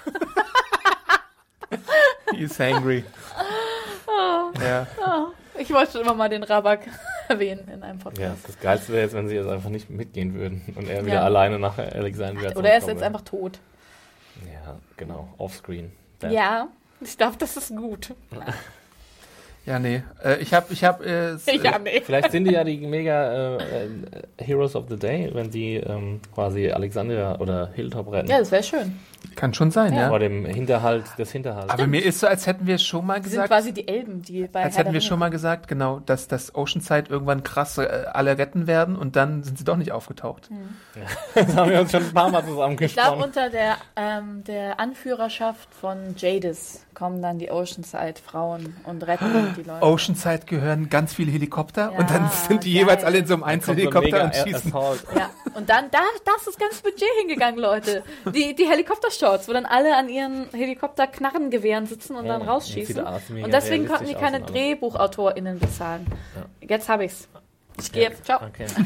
[2.34, 3.04] He is angry.
[4.60, 4.86] Ja.
[5.60, 6.80] Ich wollte schon immer mal den Rabak
[7.28, 8.20] erwähnen in einem Podcast.
[8.20, 11.16] Ja, das Geilste wäre jetzt, wenn sie jetzt einfach nicht mitgehen würden und er wieder
[11.16, 11.22] Ja.
[11.24, 13.58] alleine nach Alexandria Oder er ist jetzt einfach tot.
[14.46, 15.92] Ja, genau, offscreen.
[16.22, 16.32] Dead.
[16.32, 16.68] Ja,
[17.00, 18.14] ich glaube, das ist gut.
[19.66, 20.02] Ja, nee.
[20.24, 22.00] Äh, ich habe, ich habe, äh, Ja, nee.
[22.00, 23.88] Vielleicht sind die ja die mega äh, äh,
[24.38, 28.30] Heroes of the Day, wenn sie ähm, quasi Alexandria oder Hilltop retten.
[28.30, 28.98] Ja, das wäre schön.
[29.36, 30.08] Kann schon sein, ja.
[30.08, 31.70] Vor dem Hinterhalt des Hinterhalts.
[31.72, 34.22] Aber mir ist so, als hätten wir schon mal Die sind gesagt, quasi die Elben,
[34.22, 37.78] die bei als Herr hätten wir schon mal gesagt, genau, dass das Oceanside irgendwann krass
[37.78, 40.50] äh, alle retten werden und dann sind sie doch nicht aufgetaucht.
[41.34, 43.22] das haben wir uns schon ein paar Mal Ich glaube, zusammengesprochen.
[43.22, 49.82] unter der, ähm, der Anführerschaft von Jadis kommen dann die Oceanside-Frauen und retten die Leute.
[49.84, 52.82] Oceanside gehören ganz viele Helikopter Ja, und dann sind die geil.
[52.82, 54.72] jeweils alle in so einem Einzelhelikopter und schießen.
[55.16, 58.02] Ja, und dann, da, da ist das ganze Budget hingegangen, Leute.
[58.34, 63.04] Die, die Helikoptershots, wo dann alle an ihren Helikopter-Knarrengewehren sitzen und Ja, dann das rausschießen.
[63.44, 66.06] Und deswegen konnten die keine DrehbuchautorInnen bezahlen.
[66.60, 67.28] Jetzt habe ich's.
[67.78, 68.24] Ich gehe jetzt.
[68.24, 68.40] Ciao.
[68.44, 68.66] Okay.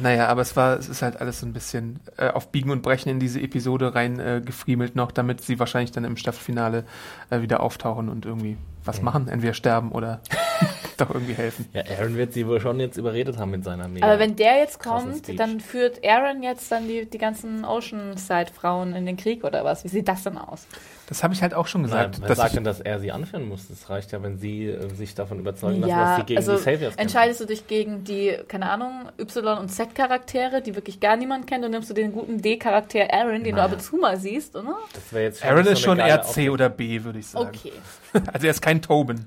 [0.00, 2.82] Naja, aber es war, es ist halt alles so ein bisschen äh, auf Biegen und
[2.82, 6.84] Brechen in diese Episode rein äh, gefriemelt noch, damit sie wahrscheinlich dann im Staffelfinale
[7.30, 10.20] äh, wieder auftauchen und irgendwie was machen, entweder sterben oder
[10.96, 11.66] doch irgendwie helfen.
[11.72, 14.06] Ja, Aaron wird sie wohl schon jetzt überredet haben mit seiner mega.
[14.06, 19.06] Aber wenn der jetzt kommt, dann führt Aaron jetzt dann die, die ganzen Oceanside-Frauen in
[19.06, 19.84] den Krieg oder was?
[19.84, 20.66] Wie sieht das denn aus?
[21.08, 22.20] Das habe ich halt auch schon Nein, gesagt.
[22.20, 23.68] wer dass sagt ich, denn, dass er sie anführen muss?
[23.68, 26.58] Das reicht ja, wenn sie äh, sich davon überzeugen lassen, dass sie gegen also die
[26.58, 26.98] Saviors kämpfen.
[26.98, 31.64] entscheidest du dich gegen die, keine Ahnung, Y- und Z-Charaktere, die wirklich gar niemand kennt,
[31.64, 33.60] und nimmst du den guten D-Charakter Aaron, den du Nein.
[33.60, 34.76] ab und zu mal siehst, oder?
[34.94, 37.48] Das wäre jetzt Aaron so ist schon eher C oder B, würde ich sagen.
[37.54, 37.72] Okay.
[38.32, 39.26] Also er ist kein Tobin.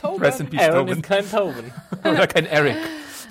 [0.00, 0.22] Tobin.
[0.22, 0.94] Rest in Peace, Aaron Tobin.
[0.94, 1.72] ist kein Tobin.
[2.04, 2.76] Oder kein Eric.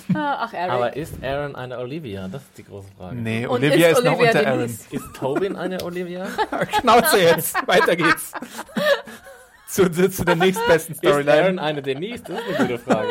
[0.14, 0.70] Ach, Aaron.
[0.72, 2.28] Aber ist Aaron eine Olivia?
[2.28, 3.16] Das ist die große Frage.
[3.16, 4.86] Nee, Und Olivia ist, ist noch Olivia unter Denise?
[4.92, 6.28] Ist Tobin eine Olivia?
[6.52, 6.68] Aaron.
[6.82, 7.56] Schnauze jetzt.
[7.68, 8.32] Weiter geht's.
[9.68, 11.62] zu, zu, zu der nächstbesten Ist Aaron Storyline.
[11.62, 12.24] eine Denise?
[12.24, 13.10] Das ist eine gute Frage.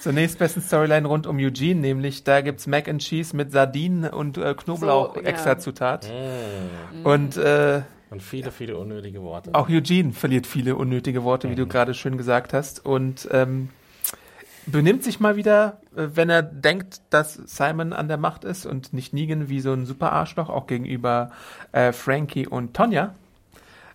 [0.00, 4.38] Zur nächstbesten Storyline rund um Eugene, nämlich da gibt's Mac and Cheese mit Sardinen und
[4.38, 5.26] äh, Knoblauch So, ja.
[5.26, 6.06] extra Zutat.
[7.02, 7.06] Mm.
[7.06, 9.50] Und äh, Und viele, viele unnötige Worte.
[9.54, 12.84] auch Eugene verliert viele unnötige Worte, wie du gerade schön gesagt hast.
[12.84, 13.68] Und ähm,
[14.66, 18.92] benimmt sich mal wieder, äh, wenn er denkt, dass Simon an der Macht ist und
[18.92, 21.30] nicht Negan wie so ein super Arschloch, auch gegenüber
[21.72, 23.14] äh, Frankie und Tonja,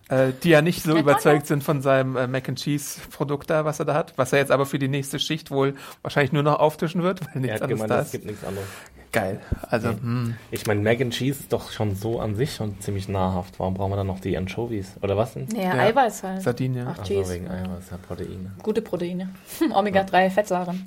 [0.08, 3.50] äh, die ja nicht so Ja, überzeugt sind von seinem äh, Mac and Cheese Produkt
[3.50, 6.32] da, was er da hat, was er jetzt aber für die nächste Schicht wohl wahrscheinlich
[6.32, 8.12] nur noch auftischen wird, weil Er nichts hat anderes gemeint, da es ist.
[8.12, 8.68] gibt nichts anderes.
[9.12, 9.40] Geil.
[9.68, 10.00] Also, Nee.
[10.00, 10.34] hm.
[10.50, 13.58] Ich meine, Mac and Cheese ist doch schon so an sich schon ziemlich nahrhaft.
[13.60, 14.94] Warum brauchen wir dann noch die Anchovies?
[15.02, 15.46] Oder was denn?
[15.54, 15.82] Ja, Ja.
[15.82, 16.42] Eiweiß halt.
[16.42, 16.86] Sardinien.
[16.88, 17.34] Ach, Also Cheese.
[17.34, 18.52] wegen Eiweiß, ja, Proteine.
[18.62, 19.28] Gute Proteine.
[19.74, 20.82] Omega-3 Fettsäuren.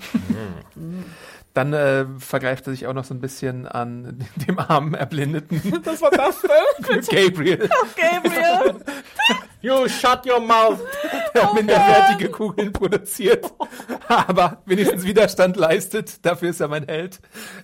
[1.54, 6.02] Dann äh, vergreift er sich auch noch so ein bisschen an dem armen Erblindeten Was
[6.02, 7.02] war das denn?
[7.28, 8.76] Gabriel, Gabriel!
[9.66, 10.80] You shut your mouth!
[11.34, 13.52] der minderwertige Kugeln produziert,
[14.08, 16.24] aber wenigstens Widerstand leistet.
[16.24, 17.20] Dafür ist er mein Held.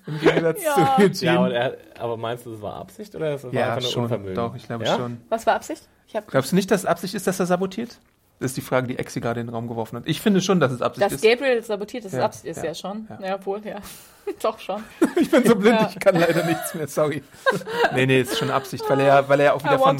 [0.08, 0.74] Im Gegensatz Ja.
[0.74, 1.16] zu Eugene.
[1.22, 3.92] Ja, aber, er, aber meinst du, das war Absicht oder das war Ja, einfach nur
[3.92, 4.04] schon.
[4.04, 4.36] Unvermögen?
[4.36, 4.98] Doch, ich glaube ja?
[4.98, 5.22] schon.
[5.30, 5.88] Was war Absicht?
[6.28, 8.00] Glaubst du nicht, dass es Absicht ist, dass er sabotiert?
[8.42, 10.04] Das ist die Frage, die Exi gerade in den Raum geworfen hat.
[10.08, 11.24] Ich finde schon, dass es Absicht Dass ist.
[11.24, 13.08] Gabriel sabotiert, das ist Ja, Absicht ist ja, ja, schon.
[13.10, 13.28] ja.
[13.28, 13.78] Ja, wohl, ja.
[14.42, 14.84] Doch schon.
[15.16, 15.90] Ich bin so blind, Ja.
[15.94, 17.24] ich kann leider nichts mehr, sorry.
[17.94, 19.98] Nee, nee, ist schon Absicht, weil er, weil er auch wieder von.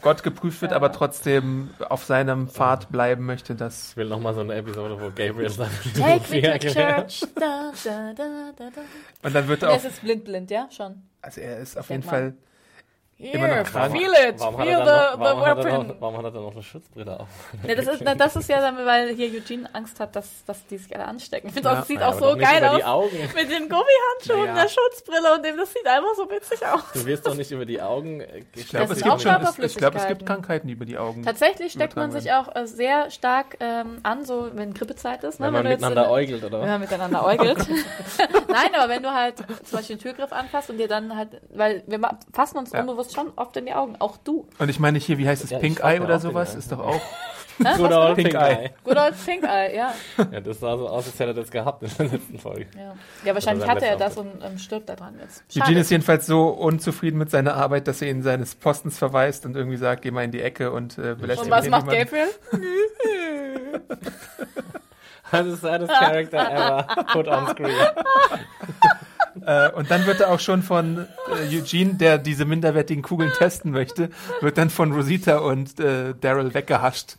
[0.00, 0.76] Gott geprüft wird, Ja.
[0.76, 5.06] aber trotzdem auf seinem Pfad bleiben möchte, dass Ich will nochmal so eine Episode, wo
[5.14, 7.24] Gabriel sagt, Take me Ja, to church.
[7.34, 8.24] Da, da, da,
[8.56, 8.80] da, da.
[9.26, 10.68] und dann wird er auch, ist jetzt blind, blind, ja?
[10.70, 11.02] Schon.
[11.20, 12.20] also er ist auf Denk jeden mal.
[12.30, 12.36] Fall,
[13.22, 13.92] Immer noch krank.
[13.96, 14.34] feel it.
[14.40, 15.86] Warum hat, feel er the, dann noch, the warum, hat weapon.
[15.88, 17.28] noch, warum hat er dann noch eine Schutzbrille auf?
[17.62, 20.66] Nee, das, ist, na, das ist ja dann, weil hier Eugene Angst hat, dass, dass
[20.66, 21.48] die sich alle anstecken.
[21.48, 21.74] Ich finde, Ja.
[21.76, 23.04] das sieht Ja, auch so geil die aus.
[23.04, 23.16] Augen.
[23.34, 24.62] Mit den Gummihandschuhen, Naja.
[24.62, 26.80] der Schutzbrille und dem, das sieht einfach so witzig aus.
[26.94, 29.76] Du wirst doch nicht über die Augen äh, ich glaube, es gibt schon, es, ich
[29.76, 30.26] glaube, es gibt.
[30.26, 31.22] Krankheiten über die Augen.
[31.22, 35.40] Tatsächlich steckt man sich auch äh, sehr stark ähm, an, so wenn Grippezeit ist.
[35.40, 35.46] Ne?
[35.46, 37.58] wenn man jetzt miteinander in- äugelt, oder wenn man miteinander äugelt.
[38.48, 41.82] Nein, aber wenn du halt zum Beispiel den Türgriff anfasst und dir dann halt, weil
[41.86, 42.00] wir
[42.32, 42.80] fassen uns Ja.
[43.14, 44.46] Schon oft in die Augen, auch du.
[44.58, 47.00] Und ich meine hier, wie heißt es, Ja, Pink Eye oder sowas, ist doch auch?
[47.58, 48.70] Good old Pink Pink Eye.
[48.82, 49.94] Good old Pink Eye, ja.
[50.32, 52.66] Ja, das sah so aus, als hätte er das gehabt in der letzten Folge.
[52.76, 52.94] ja.
[53.24, 55.44] Ja, wahrscheinlich hatte er das und ähm, stirbt da dran jetzt.
[55.52, 55.66] Schade.
[55.66, 59.54] Eugene ist jedenfalls so unzufrieden mit seiner Arbeit, dass er ihn seines Postens verweist und
[59.54, 62.10] irgendwie sagt, geh mal in die Ecke und äh, belästigt und was macht niemanden.
[62.10, 62.28] Gabriel?
[65.30, 67.74] Das ist saddest character ever put on screen.
[69.46, 71.06] Äh, und dann wird er auch schon von
[71.50, 76.54] äh, Eugene, der diese minderwertigen Kugeln testen möchte, wird dann von Rosita und äh, Daryl
[76.54, 77.16] weggehascht.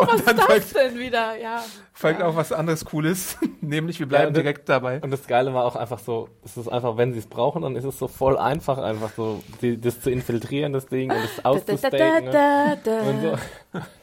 [0.00, 1.36] Was Und dann ist das folgt, denn wieder?
[1.36, 1.62] Ja.
[1.92, 5.00] folgt auch was anderes Cooles, nämlich wir bleiben Ja, und das- direkt dabei.
[5.00, 7.74] Und das Geile war auch einfach so, es ist einfach, wenn sie es brauchen, dann
[7.76, 11.36] ist es so voll einfach, einfach so, die, das zu infiltrieren, das Ding, und das
[11.36, 12.24] Da, da, auszustaken.
[12.26, 12.30] ne?
[12.30, 13.80] da, da, Und, so.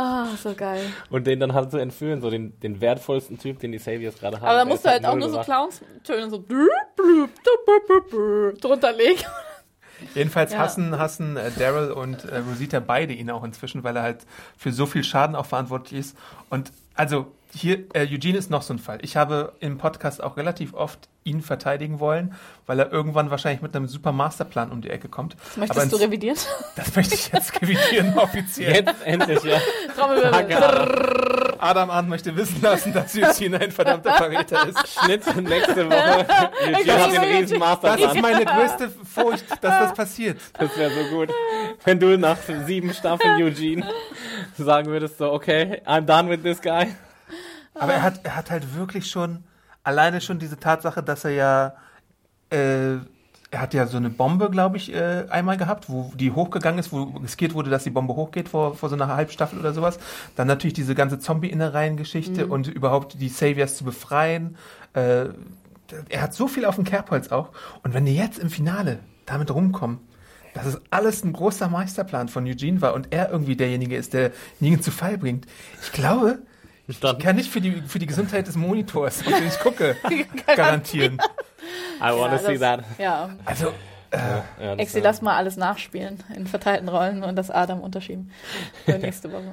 [0.00, 0.80] Ah, so geil.
[1.10, 4.36] und den dann halt zu entführen, so den, den wertvollsten Typ, den die Saviors gerade
[4.36, 4.46] haben.
[4.48, 5.40] Aber da musst du halt auch null nur so.
[5.40, 6.44] Clowns-Töne so
[8.60, 9.22] drunter legen.
[10.14, 10.58] Jedenfalls Ja.
[10.60, 14.70] hassen, hassen äh, Daryl und äh, Rosita beide ihn auch inzwischen, weil er halt für
[14.72, 16.16] so viel Schaden auch verantwortlich ist.
[16.50, 18.98] Und also hier, äh, Eugene ist noch so ein Fall.
[19.02, 22.34] Ich habe im Podcast auch relativ oft ihn verteidigen wollen,
[22.66, 25.34] weil er irgendwann wahrscheinlich mit einem super Masterplan um die Ecke kommt.
[25.44, 26.36] Das möchtest Aber du ins- revidieren?
[26.76, 28.74] Das möchte ich jetzt revidieren offiziell.
[28.74, 29.58] Jetzt endlich, ja.
[29.96, 31.54] Trommelwirbel.
[31.58, 34.78] Adam Arndt möchte wissen lassen, dass Eugene ein verdammter Verräter ist.
[35.02, 36.26] Schnitt nächste Woche.
[36.66, 38.20] Eugene hat den riesen Das ist Masterplan.
[38.20, 40.38] meine größte Furcht, dass das passiert.
[40.58, 41.30] Das wäre so gut.
[41.84, 43.86] Wenn du nach sieben Staffeln Eugene
[44.56, 46.88] sagen würdest, so, okay, I'm done with this guy.
[47.80, 49.44] Aber er hat, er hat halt wirklich schon,
[49.82, 51.74] alleine schon diese Tatsache, dass er ja,
[52.50, 52.96] äh,
[53.50, 56.92] er hat ja so eine Bombe, glaube ich, äh, einmal gehabt, wo die hochgegangen ist,
[56.92, 59.98] wo riskiert wurde, dass die Bombe hochgeht vor, vor so einer Halbstaffel oder sowas.
[60.36, 62.52] Dann natürlich diese ganze Zombie-Innereien-Geschichte Mhm.
[62.52, 64.56] und überhaupt die Saviors zu befreien.
[64.92, 65.26] Äh,
[66.10, 67.50] er hat so viel auf dem Kerbholz auch.
[67.82, 70.00] Und wenn die jetzt im Finale damit rumkommen,
[70.52, 74.32] dass es alles ein großer Meisterplan von Eugene war und er irgendwie derjenige ist, der
[74.60, 75.46] Negan zu Fall bringt,
[75.82, 76.40] ich glaube,
[76.88, 79.96] ich Dann- kann nicht für die, für die Gesundheit des Monitors, auf den ich gucke,
[80.56, 81.14] garantieren.
[82.00, 82.84] I wanna Ja, see das- that.
[82.98, 83.72] Ja, Also,
[84.12, 88.30] Ja, das Exi, lass mal alles nachspielen in verteilten Rollen und das Adam unterschieben.
[88.86, 89.52] Für nächste Woche.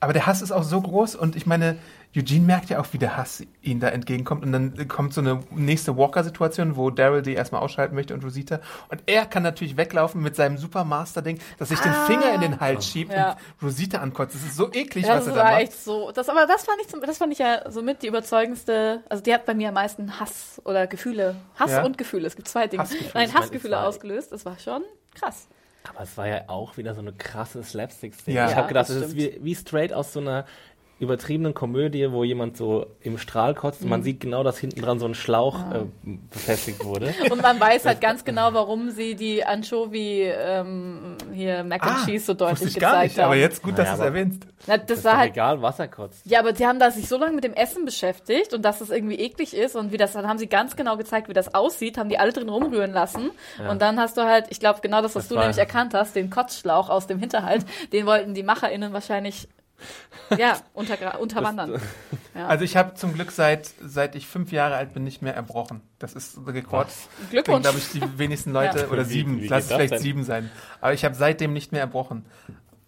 [0.00, 1.76] aber der Hass ist auch so groß und ich meine,
[2.14, 5.42] Eugene merkt ja auch, wie der Hass ihm da entgegenkommt und dann kommt so eine
[5.50, 10.20] nächste Walker-Situation, wo Daryl die erstmal ausschalten möchte und Rosita und er kann natürlich weglaufen
[10.22, 13.32] mit seinem Supermaster-Ding, dass sich den Finger in den Hals schiebt Ja.
[13.60, 14.34] und Rosita ankotzt.
[14.34, 15.62] Das ist so eklig, Das was er da war macht.
[15.62, 16.12] echt so.
[16.12, 19.02] Das, aber das fand ich, zum- das fand ich ja somit die überzeugendste.
[19.08, 21.36] Also die hat bei mir am meisten Hass oder Gefühle.
[21.56, 21.84] Hass Ja.
[21.84, 22.26] und Gefühle.
[22.26, 22.82] Es gibt zwei Dinge.
[22.82, 23.10] Hassgefühle.
[23.14, 24.32] Nein, meine, Hassgefühle es war- ausgelöst.
[24.32, 24.82] Das war schon
[25.14, 25.48] krass.
[25.88, 28.36] Aber es war ja auch wieder so eine krasse Slapstick-Szene.
[28.36, 28.44] Ja.
[28.46, 30.44] Ich habe Ja, gedacht, das das ist wie, wie straight aus so einer
[31.02, 33.90] übertriebenen Komödie, wo jemand so im Strahl kotzt und Mhm.
[33.90, 35.80] man sieht genau, dass hinten dran so ein Schlauch Ah.
[36.06, 37.12] äh, befestigt wurde.
[37.30, 42.24] Und man weiß halt ganz genau, warum sie die Anchovy ähm, hier Mac and Cheese
[42.26, 43.26] so deutlich Ah, ich gar gezeigt nicht, haben.
[43.26, 44.46] aber jetzt gut, dass Naja, du es erwähnst.
[44.66, 46.24] Na, das, Ist war halt egal, was er kotzt.
[46.24, 48.90] Ja, aber sie haben da sich so lange mit dem Essen beschäftigt und dass es
[48.90, 51.98] irgendwie eklig ist und wie das, dann haben sie ganz genau gezeigt, wie das aussieht,
[51.98, 53.30] haben die alle drin rumrühren lassen.
[53.68, 56.14] Und dann hast du halt, ich glaube, genau das, was Das du nämlich erkannt hast,
[56.14, 59.48] den Kotzschlauch aus dem Hinterhalt, den wollten die MacherInnen wahrscheinlich,
[60.38, 61.80] ja, untergra- unterwandern.
[62.34, 62.46] Ja.
[62.46, 65.80] Also ich habe zum Glück seit, seit ich fünf Jahre alt bin nicht mehr erbrochen.
[65.98, 66.88] Das ist der Rekord.
[67.30, 67.62] Glückwunsch.
[67.62, 68.86] glaube ich, die wenigsten Leute, Ja.
[68.88, 70.00] oder Wie- sieben, wie lass es das vielleicht denn?
[70.00, 70.50] sieben sein.
[70.80, 72.24] Aber ich habe seitdem nicht mehr erbrochen.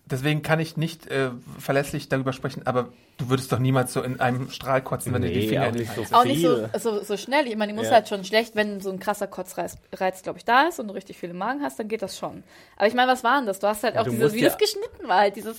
[0.06, 4.20] Deswegen kann ich nicht äh, verlässlich darüber sprechen, aber du würdest doch niemals so in
[4.20, 6.56] einem Strahl kotzen, wenn du die Nee, Finger auch nicht so Hals- Auch nicht so,
[6.56, 6.68] viel.
[6.78, 7.46] so, so schnell.
[7.46, 7.94] Ich meine, die muss Ja.
[7.94, 10.94] halt schon schlecht, wenn so ein krasser Kotzreiz, Reiz, glaube ich, da ist und du
[10.94, 12.42] richtig viel im Magen hast, dann geht das schon.
[12.76, 13.60] Aber ich meine, was war denn das?
[13.60, 15.56] Du hast halt auch Du dieses, wie ja- das geschnitten war, halt dieses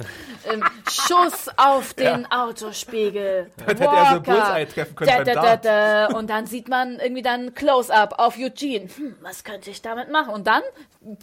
[0.51, 3.49] ähm, Schuss auf den Autospiegel.
[3.65, 4.21] hätte er so.
[4.21, 5.57] Bullseye treffen können Da, da, da,
[6.09, 6.17] da.
[6.17, 8.89] Und dann sieht man irgendwie dann Close-Up auf Eugene.
[8.95, 10.33] Hm, was könnte ich damit machen?
[10.33, 10.61] Und dann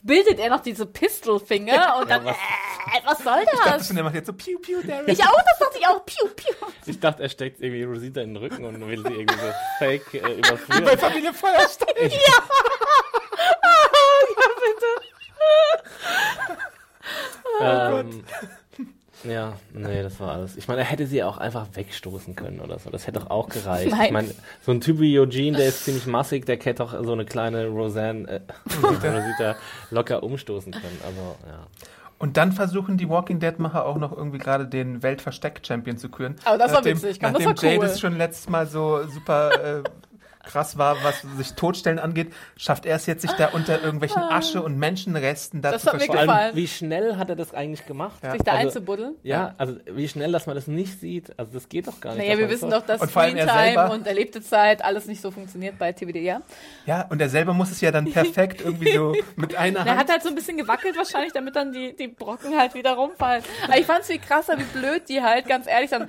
[0.02, 3.86] bildet er noch diese Pistolfinger und dann, was- äh, was soll Ich dachte das?
[3.86, 5.08] schon, der macht jetzt so piu piu, Darren.
[5.08, 6.04] Ich auch, das dachte ich auch.
[6.04, 6.52] Piu, piu.
[6.86, 10.14] Ich dachte, er steckt irgendwie Rosita in den Rücken und will sie irgendwie so fake
[10.14, 10.98] äh, Bei überführen.
[10.98, 11.88] Familie Feuerstein.
[17.60, 18.24] ähm,
[19.24, 20.56] ja, nee, das war alles.
[20.56, 22.90] Ich meine, er hätte sie auch einfach wegstoßen können oder so.
[22.90, 23.90] Das hätte doch auch gereicht.
[23.92, 24.06] Nein.
[24.06, 27.12] Ich meine, so ein Typ wie Eugene, der ist ziemlich massig, der hätte doch so
[27.12, 28.40] eine kleine Roseanne, äh,
[29.06, 29.56] Rosita
[29.90, 31.00] locker umstoßen können.
[31.04, 31.66] Also, ja.
[32.22, 36.36] Und dann versuchen die Walking Dead-Macher auch noch irgendwie gerade den Weltversteck-Champion zu küren.
[36.44, 37.82] Aber das war nachdem, witzig, komm, das nachdem war cool.
[37.82, 39.82] Jadis schon letztes Mal so super äh,
[40.44, 44.62] krass war, was sich Todstellen angeht, schafft er es jetzt, sich da unter irgendwelchen Asche-
[44.62, 46.18] und Menschenresten da Das zu hat mir verstecken.
[46.18, 46.56] Allem, Gefallen.
[46.56, 48.22] wie schnell hat er das eigentlich gemacht?
[48.22, 48.32] Ja.
[48.32, 49.14] Sich da Also, einzubuddeln.
[49.22, 51.38] Ja, also wie schnell, dass man das nicht sieht.
[51.38, 52.26] Also das geht doch gar nicht.
[52.26, 55.78] Naja, wir wissen so- doch, dass er Screentime und erlebte Zeit alles nicht so funktioniert
[55.78, 56.42] bei TVD, ja?
[56.86, 60.00] Ja, und er selber muss es ja dann perfekt irgendwie so mit einer Er Hand.
[60.00, 63.42] hat halt so ein bisschen gewackelt wahrscheinlich, damit dann die, die Brocken halt wieder rumfallen.
[63.64, 66.08] Aber ich fand's viel krasser, wie blöd die halt, ganz ehrlich, dann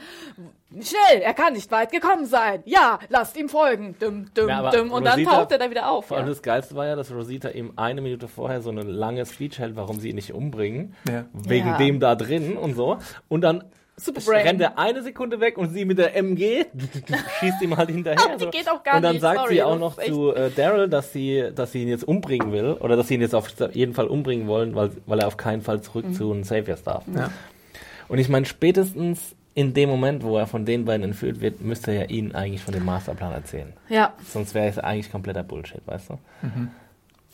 [0.81, 2.61] schnell, er kann nicht weit gekommen sein.
[2.65, 3.95] Ja, lasst ihm folgen.
[3.99, 4.91] Dum, dum, Ja, dum.
[4.91, 6.05] Und dann Rosita- taucht er da wieder auf.
[6.07, 6.31] Vor allem Ja.
[6.31, 9.75] das Geilste war ja, dass Rosita ihm eine Minute vorher so eine lange Speech hält,
[9.75, 10.95] warum sie ihn nicht umbringen.
[11.09, 11.25] Ja.
[11.33, 11.77] Wegen Ja.
[11.77, 12.97] dem da drin und so.
[13.29, 13.63] Und dann
[13.95, 14.47] Superbrain.
[14.47, 16.65] rennt er eine Sekunde weg und sie mit der MG
[17.39, 18.37] schießt ihm halt hinterher.
[18.37, 18.49] Die so.
[18.49, 21.13] geht auch gar und dann nicht, sagt sorry, sie auch noch zu äh, Daryl, dass
[21.13, 22.73] sie, dass sie ihn jetzt umbringen will.
[22.79, 25.61] Oder dass sie ihn jetzt auf jeden Fall umbringen wollen, weil, weil er auf keinen
[25.61, 26.13] Fall zurück Mhm.
[26.13, 27.03] zu den Saviors darf.
[27.15, 27.29] Ja.
[28.07, 31.91] Und ich meine, spätestens in dem Moment, wo er von den beiden entführt wird, müsste
[31.91, 33.73] er ihnen eigentlich von dem Masterplan erzählen.
[33.89, 34.13] ja.
[34.27, 36.17] Sonst wäre es eigentlich kompletter Bullshit, weißt du?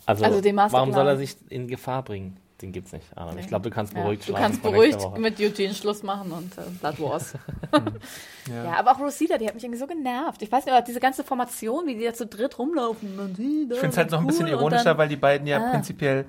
[0.06, 2.38] Also, Also den Masterplan- warum soll er sich in Gefahr bringen?
[2.62, 3.06] Den gibt's nicht.
[3.16, 3.38] Aaron.
[3.40, 4.44] Ich glaube, du kannst Ja, beruhigt du schlafen.
[4.44, 7.34] kannst beruhigt mit Eugene Schluss machen und äh, Blood Wars.
[8.50, 8.64] Ja.
[8.64, 10.42] ja, aber auch Rosita, die hat mich irgendwie so genervt.
[10.42, 13.20] Ich weiß nicht, aber diese ganze Formation, wie die da zu dritt rumlaufen.
[13.20, 15.18] Und die da Ich finde es halt noch ein bisschen cool ironischer, dann- weil die
[15.18, 15.70] beiden ja Ah.
[15.72, 16.26] prinzipiell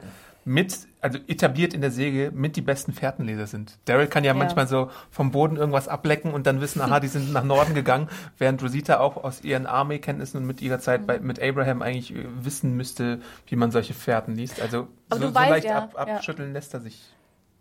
[0.50, 3.78] mit, also etabliert in der Säge, mit die besten Fährtenleser sind.
[3.84, 4.34] Daryl kann ja, Ja.
[4.38, 8.08] manchmal so vom Boden irgendwas ablecken und dann wissen, aha, die sind nach Norden gegangen,
[8.36, 12.24] während Rosita auch aus ihren Armeekenntnissen und mit ihrer Zeit bei, mit Abraham eigentlich äh,
[12.42, 14.60] wissen müsste, wie man solche Fährten liest.
[14.60, 16.16] Also Aber so, so weißt leicht ja, ab, ja.
[16.16, 17.00] abschütteln lässt er sich.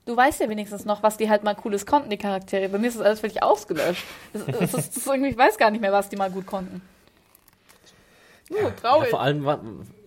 [0.06, 2.70] Du weißt ja wenigstens noch, was die halt mal cooles konnten, die Charaktere.
[2.70, 4.04] Bei mir ist das alles völlig ausgelöscht.
[4.34, 6.48] Das, das ist, das ist irgendwie, ich weiß gar nicht mehr, was die mal gut
[6.48, 6.82] konnten.
[8.50, 9.10] Uh, Ja, traurig.
[9.12, 9.48] vor allem,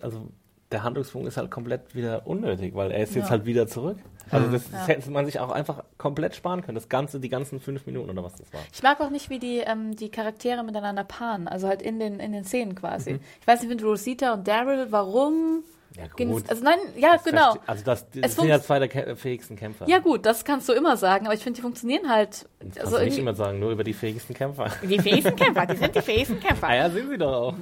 [0.01, 0.27] also
[0.73, 3.29] der Handlungspunkt ist halt komplett wieder unnötig, weil er ist jetzt Ja.
[3.31, 3.97] halt wieder zurück.
[4.31, 4.79] Also das, Ja.
[4.79, 6.75] das hätte man sich auch einfach komplett sparen können.
[6.75, 8.61] Das Ganze, die ganzen fünf Minuten oder was das war.
[8.73, 12.19] Ich mag auch nicht, wie die, ähm, die Charaktere miteinander paaren, also halt in den,
[12.19, 13.13] in den Szenen quasi.
[13.13, 13.19] Mhm.
[13.41, 15.63] Ich weiß nicht, mit Rosita und Daryl, warum?
[15.95, 16.49] Ja, gut.
[16.49, 17.55] Also nein, ja, Das genau.
[17.67, 19.87] Also das, das sind ja zwei der fähigsten Kämpfer.
[19.87, 22.47] Ja gut, das kannst du immer sagen, aber ich finde, die funktionieren halt.
[22.59, 24.69] Kannst Also du nicht immer sagen, nur über die fähigsten Kämpfer.
[24.81, 26.67] die fähigsten Kämpfer, die sind die fähigsten Kämpfer.
[26.67, 27.53] Ah ja, sind sie doch auch.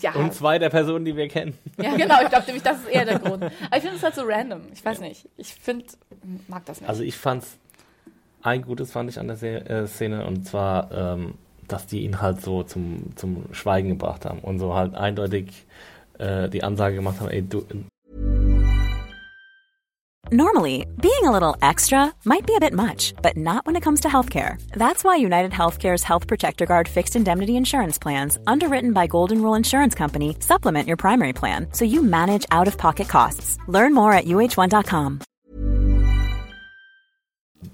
[0.00, 1.58] Ja, Und zwei der Personen, die wir kennen.
[1.76, 3.42] ja genau, ich glaube nämlich, das ist eher der Grund.
[3.44, 4.60] Aber ich finde es halt so random.
[4.72, 5.28] Ich weiß nicht.
[5.36, 5.84] Ich finde,
[6.46, 6.88] mag das nicht.
[6.88, 7.58] Also ich fand's,
[8.42, 11.34] ein Gutes fand ich an der Se äh, Szene und zwar, ähm,
[11.66, 15.64] dass die ihn halt so zum, zum Schweigen gebracht haben und so halt eindeutig
[16.22, 17.64] äh, die Ansage gemacht haben, ey, du,
[20.30, 24.00] Normally, being a little extra might be a bit much, but not when it comes
[24.00, 24.56] to healthcare.
[24.74, 29.58] That's why United Healthcare's Health Protector Guard fixed indemnity insurance plans, underwritten by Golden Rule
[29.58, 33.58] Insurance Company, supplement your primary plan so you manage out of pocket costs.
[33.68, 35.20] Learn more at uh1.com.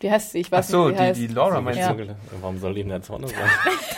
[0.00, 0.38] Wie heißt sie?
[0.40, 1.20] Ich weiß Ach so, nicht, wie die, heißt.
[1.20, 1.92] die Laura meinst Ja.
[1.92, 2.16] du?
[2.40, 3.36] Warum soll die in der Tonne sein?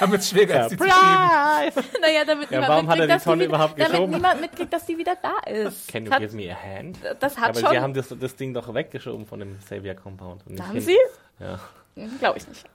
[0.01, 1.85] Damit es schwerer ist, die zu schieben.
[2.01, 4.11] Naja, damit Ja, niemand warum hat er mitkriegt, die dass Tonne wieder, überhaupt Damit geschoben?
[4.15, 5.89] niemand mitkriegt, dass die wieder da ist.
[5.89, 6.99] Can you Hat- give me a hand?
[7.21, 7.73] das hat aber schon.
[7.73, 10.43] wir haben das, das Ding doch weggeschoben von dem Savior Compound.
[10.59, 10.97] haben hin- sie?
[11.39, 11.59] Ja.
[12.19, 12.65] Glaube ich nicht.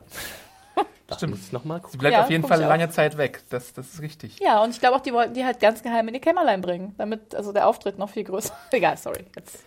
[1.07, 1.33] Das Stimmt.
[1.35, 1.99] muss ich nochmal Sie gucken.
[1.99, 2.69] bleibt Ja, auf jeden Fall ich auch.
[2.69, 3.43] lange Zeit weg.
[3.51, 4.39] Das, das ist richtig.
[4.39, 6.95] Ja, und ich glaube auch, die wollten die halt ganz geheim in die Kämmerlein bringen,
[6.97, 8.51] damit also der Auftritt noch viel größer.
[8.71, 9.23] Egal, sorry.
[9.35, 9.59] Jetzt.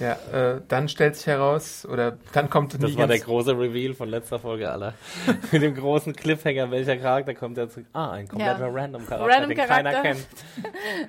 [0.00, 4.08] Ja, äh, dann stellt sich heraus, oder dann kommt Das war der große Reveal von
[4.08, 4.94] letzter Folge aller.
[5.52, 7.86] Mit dem großen Cliffhanger, welcher Charakter kommt da zurück?
[7.92, 8.72] Ah, ein kompletter Ja.
[8.72, 10.02] random Charakter, Random den keiner Charakter.
[10.02, 10.26] kennt.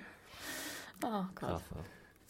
[1.03, 1.49] Oh Gott.
[1.49, 1.61] Krass.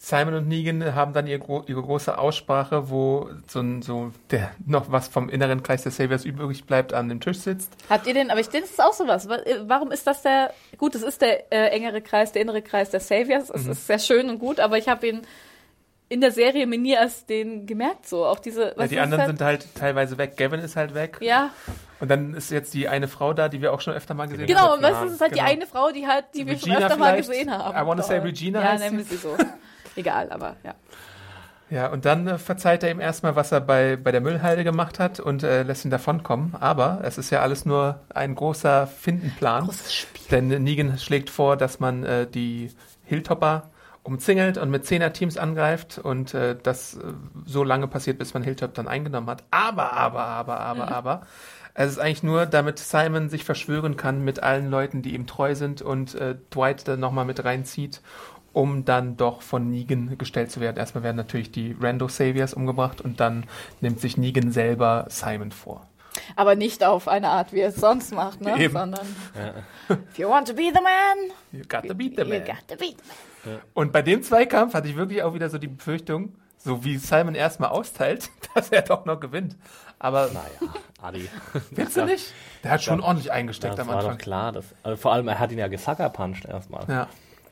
[0.02, 4.90] Simon und Negan haben dann ihre, ihre große Aussprache, wo so, ein, so der noch
[4.90, 7.70] was vom inneren Kreis der Saviors übrig bleibt, an dem Tisch sitzt.
[7.90, 9.28] Habt ihr den, aber ich denke, das ist auch sowas.
[9.28, 12.62] Wa- äh, Warum ist das der, gut, es ist der äh, engere Kreis, der innere
[12.62, 13.50] Kreis der Saviors.
[13.50, 15.20] Es ist sehr schön und gut, aber ich habe ihn
[16.10, 16.96] in der Serie mir nie
[17.28, 18.26] den gemerkt, so.
[18.26, 19.26] Auch diese, Ja, die anderen das?
[19.28, 20.36] sind halt teilweise weg.
[20.36, 21.18] Gavin ist halt weg.
[21.20, 21.50] Ja,
[22.00, 24.46] Und dann ist jetzt die eine Frau da, die wir auch schon öfter mal gesehen
[24.46, 24.72] genau.
[24.72, 24.82] haben.
[24.82, 25.44] Du, es ist halt Genau.
[25.44, 27.78] die eine Frau, die halt, die wir schon Regina öfter mal gesehen haben.
[27.78, 28.26] I wanna say Toll.
[28.26, 29.16] Regina Ja, heißt nennen wir sie.
[29.16, 29.36] sie so.
[29.96, 30.74] Egal, aber ja.
[31.70, 34.98] Ja, und dann äh, verzeiht er ihm erstmal, was er bei, bei der Müllhalde gemacht
[34.98, 36.56] hat und äh, lässt ihn davonkommen.
[36.58, 39.66] Aber es ist ja alles nur ein großer Findenplan.
[39.66, 40.22] Großes Spiel.
[40.32, 42.72] Denn Negan schlägt vor, dass man äh, die
[43.04, 43.69] Hilltopper
[44.02, 47.12] umzingelt und mit Zehner-Teams angreift und äh, das äh,
[47.44, 49.44] so lange passiert, bis man Hilltop dann eingenommen hat.
[49.50, 51.20] Aber, aber, aber, aber, aber.
[51.74, 55.54] Es ist eigentlich nur, damit Simon sich verschwören kann mit allen Leuten, die ihm treu
[55.54, 58.00] sind und äh, Dwight dann nochmal mit reinzieht,
[58.52, 60.78] um dann doch von Negan gestellt zu werden.
[60.78, 63.44] Erstmal werden natürlich die Rando Saviors umgebracht und dann
[63.80, 65.89] nimmt sich Negan selber Simon vor.
[66.36, 68.58] Aber nicht auf eine Art, wie er es sonst macht, ne?
[68.58, 68.72] Eben.
[68.74, 69.06] Sondern,
[69.90, 72.44] if you want to be the man, You got to beat the you man.
[72.44, 73.58] got to be the man.
[73.74, 77.34] Und bei dem Zweikampf hatte ich wirklich auch wieder so die Befürchtung, so wie Simon
[77.34, 79.56] erstmal austeilt, dass er doch noch gewinnt.
[79.98, 81.28] Aber Naja, Adi.
[81.70, 82.32] willst du nicht?
[82.64, 84.18] Der hat schon ordentlich eingesteckt Das am war doch Anfang.
[84.18, 84.52] klar.
[84.52, 86.84] Dass, also vor allem, er hat ihn ja gesuckerpunched erstmal.
[86.88, 87.08] Ja.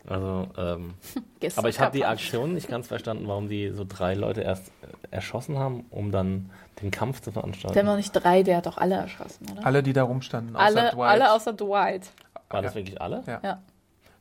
[0.07, 0.95] Also, ähm,
[1.57, 2.05] aber ich habe die.
[2.07, 6.51] Aktion nicht ganz verstanden, warum die so drei Leute erst äh, erschossen haben, um dann
[6.83, 7.79] den Kampf zu Der veranstalten.
[7.79, 9.67] hat noch nicht drei, der hat doch alle erschossen, oder?
[9.67, 11.11] Alle, die da rumstanden, außer alle, Dwight.
[11.11, 12.11] alle außer Dwight.
[12.51, 12.81] War das Ja.
[12.81, 13.23] wirklich alle?
[13.27, 13.41] Ja.
[13.43, 13.62] Ja.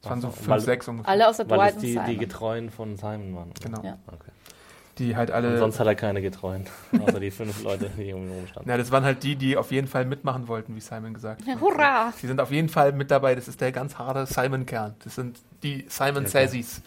[0.04, 1.10] Es waren so fünf, weil- sechs ungefähr.
[1.12, 2.17] Alle außer Weil Dwight es und die, die Simon.
[2.20, 3.52] Getreuen von Simon waren.
[3.63, 3.82] Genau.
[3.84, 3.98] Ja.
[4.08, 4.32] Okay.
[5.00, 5.58] Die halt Und alle.
[5.60, 6.65] sonst hat er keine Getreuen,
[7.00, 8.63] außer die fünf Leute, die um ihn rumstanden.
[8.65, 11.62] Na, das waren halt die, die auf jeden Fall mitmachen wollten, wie Simon gesagt hat.
[11.62, 12.12] Hurra!
[12.22, 13.36] Die sind auf jeden Fall mit dabei.
[13.36, 14.96] Das ist der ganz harte Simon-Kern.
[15.04, 16.46] Das sind die Simon Okay.
[16.48, 16.82] Sassies.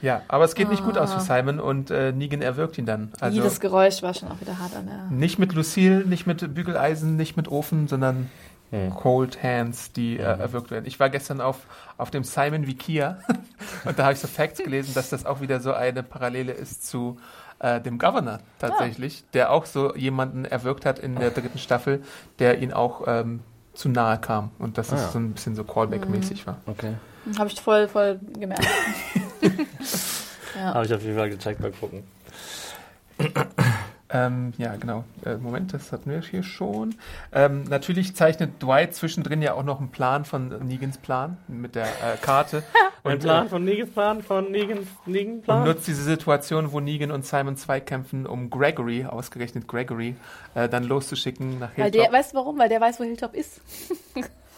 [0.00, 3.12] Ja, aber es geht nicht gut aus für Simon und äh, Negan erwürgt ihn dann.
[3.20, 5.04] Also Jedes Geräusch war schon auch wieder hart an der.
[5.16, 8.30] nicht mit Lucille, nicht mit Bügeleisen, nicht mit Ofen, sondern
[8.70, 8.90] Hm.
[8.90, 10.84] Cold Hands, die äh, erwürgt werden.
[10.84, 11.60] Ich war gestern auf,
[11.96, 13.16] auf dem Simon Wikia
[13.86, 16.86] und da habe ich so Facts gelesen, dass das auch wieder so eine Parallele ist
[16.86, 17.16] zu
[17.60, 22.02] äh, dem Governor tatsächlich, der auch so jemanden erwürgt hat in der dritten Staffel,
[22.40, 23.40] der ihn auch ähm,
[23.72, 25.08] zu nahe kam und dass es Ah, ja.
[25.12, 26.58] so ein bisschen so Callback-mäßig war.
[26.66, 26.92] Okay.
[27.36, 28.66] Habe ich voll, voll gemerkt.
[30.54, 32.04] Habe ich auf jeden Fall gecheckt mal gucken.
[34.10, 35.04] Ähm, ja, genau.
[35.24, 36.94] Äh, Moment, das hatten wir hier schon.
[37.30, 41.84] Ähm, natürlich zeichnet Dwight zwischendrin ja auch noch einen Plan von Negans Plan mit der
[41.84, 42.62] äh, Karte.
[43.04, 45.64] Ein Und, Plan äh, von Negans Plan, von Negans, Negan und Plan.
[45.64, 50.16] nutzt diese Situation, wo Negan und Simon zwei kämpfen, um Gregory, ausgerechnet Gregory,
[50.54, 52.10] äh, dann loszuschicken nach Weil Hilltop.
[52.10, 52.58] der, weißt du warum?
[52.58, 53.60] Weil der weiß, wo Hilltop ist.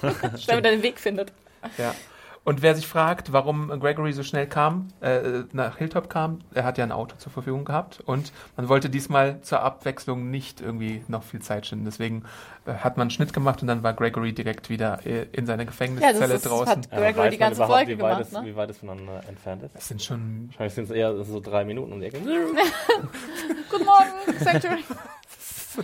[0.38, 1.32] Schnell wieder den Weg findet.
[1.76, 1.92] Ja.
[2.42, 6.78] Und wer sich fragt, warum Gregory so schnell kam, äh, nach Hilltop kam, er hat
[6.78, 11.22] ja ein Auto zur Verfügung gehabt und man wollte diesmal zur Abwechslung nicht irgendwie noch
[11.22, 11.84] viel Zeit schinden.
[11.84, 12.24] Deswegen
[12.64, 15.64] äh, hat man einen Schnitt gemacht und dann war Gregory direkt wieder äh, in seiner
[15.64, 16.68] Ja, Gefängniszelle das ist, draußen.
[16.68, 18.42] hat Gregory weiß die ganze Folge wie weit, gemacht, es, ne?
[18.46, 19.74] wie weit es voneinander entfernt ist?
[19.74, 22.30] Das sind schon Wahrscheinlich sind es eher so drei Minuten und irgendwie.
[23.70, 24.84] Guten Morgen, Sanctuary.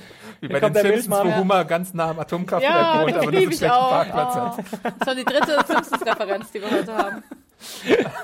[0.40, 1.38] wie bei den Simpsons, wo Milchmann.
[1.40, 3.90] Homer ganz nah am Atomkraftwerk Ja, wohnt, aber nur so einen schlechten auch.
[3.90, 4.40] Parkplatz Oh.
[4.40, 4.58] hat.
[4.58, 7.22] Das ist schon die dritte Simpsons-Referenz, die wir heute haben.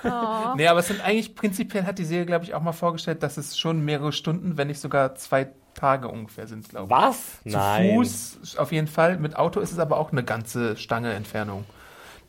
[0.04, 0.54] Oh.
[0.56, 3.36] Nee, aber es sind eigentlich prinzipiell hat die Serie, glaube ich, auch mal vorgestellt, dass
[3.38, 6.90] es schon mehrere Stunden, wenn nicht sogar zwei Tage ungefähr sind, glaube ich.
[6.90, 7.16] Was?
[7.48, 7.58] Zu
[8.44, 9.16] Fuß auf jeden Fall.
[9.18, 11.64] Mit Auto ist es aber auch eine ganze Stange Entfernung,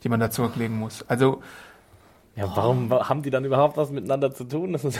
[0.02, 1.04] die man da zurücklegen muss.
[1.08, 1.42] Also
[2.36, 4.72] Ja, warum wa- haben die dann überhaupt was miteinander zu tun?
[4.72, 4.98] Das ist,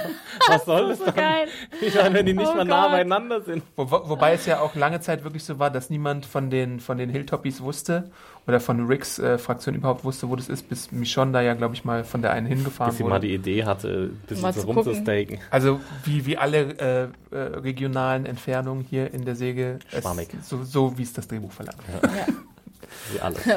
[0.48, 1.14] was soll das so dann?
[1.14, 1.48] geil.
[1.82, 2.92] Ich meine, wenn die nicht Oh mal nah Gott.
[2.92, 3.62] beieinander sind.
[3.76, 6.80] Wo, wo- wobei es ja auch lange Zeit wirklich so war, dass niemand von den,
[6.80, 8.10] von den Hilltoppies wusste
[8.46, 11.74] oder von Ricks äh, Fraktion überhaupt wusste, wo das ist, bis Michonne da ja, glaube
[11.74, 13.28] ich, mal von der einen hingefahren Bis sie mal wurde.
[13.28, 15.38] die Idee hatte, ein bisschen so rumzustaken.
[15.50, 20.04] Also wie, wie alle äh, äh, regionalen Entfernungen hier in der Säge, es,
[20.48, 21.78] so, so wie es das Drehbuch verlangt.
[23.12, 23.42] Wie alles.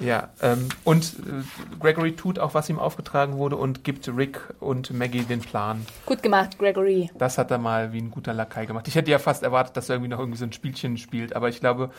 [0.00, 4.92] Ja, ähm, und äh, Gregory tut auch, was ihm aufgetragen wurde und gibt Rick und
[4.92, 5.84] Maggie den Plan.
[6.06, 7.10] Gut gemacht, Gregory.
[7.18, 8.86] Das hat er mal wie ein guter Lakai gemacht.
[8.86, 11.48] Ich hätte ja fast erwartet, dass er irgendwie noch irgendwie so ein Spielchen spielt, aber
[11.48, 11.90] ich glaube,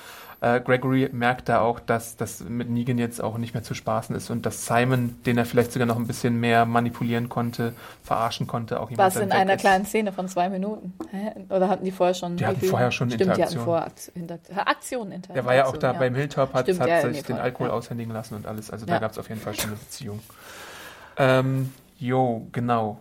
[0.41, 4.15] äh, Gregory merkt da auch, dass das mit Negan jetzt auch nicht mehr zu spaßen
[4.15, 7.73] ist und dass Simon, den er vielleicht sogar noch ein bisschen mehr manipulieren konnte,
[8.03, 9.59] verarschen konnte, auch jemand Was in einer ist.
[9.59, 10.93] kleinen Szene von zwei Minuten.
[11.11, 11.31] Hä?
[11.49, 12.37] Oder hatten die vorher schon?
[12.37, 13.65] Die hatten vorher schon Stimmt, die hatten Interaktion.
[13.65, 13.85] vorher
[14.67, 15.33] Aktionen, Interaktion.
[15.35, 17.73] Der war ja auch da beim Hilltop, hat, Stimmt, hat ja, sich den Alkohol ja.
[17.73, 18.71] aushändigen lassen und alles.
[18.71, 18.99] Also da Ja.
[18.99, 20.19] gab es auf jeden Fall schon eine Beziehung.
[21.17, 22.97] Ähm, jo, genau.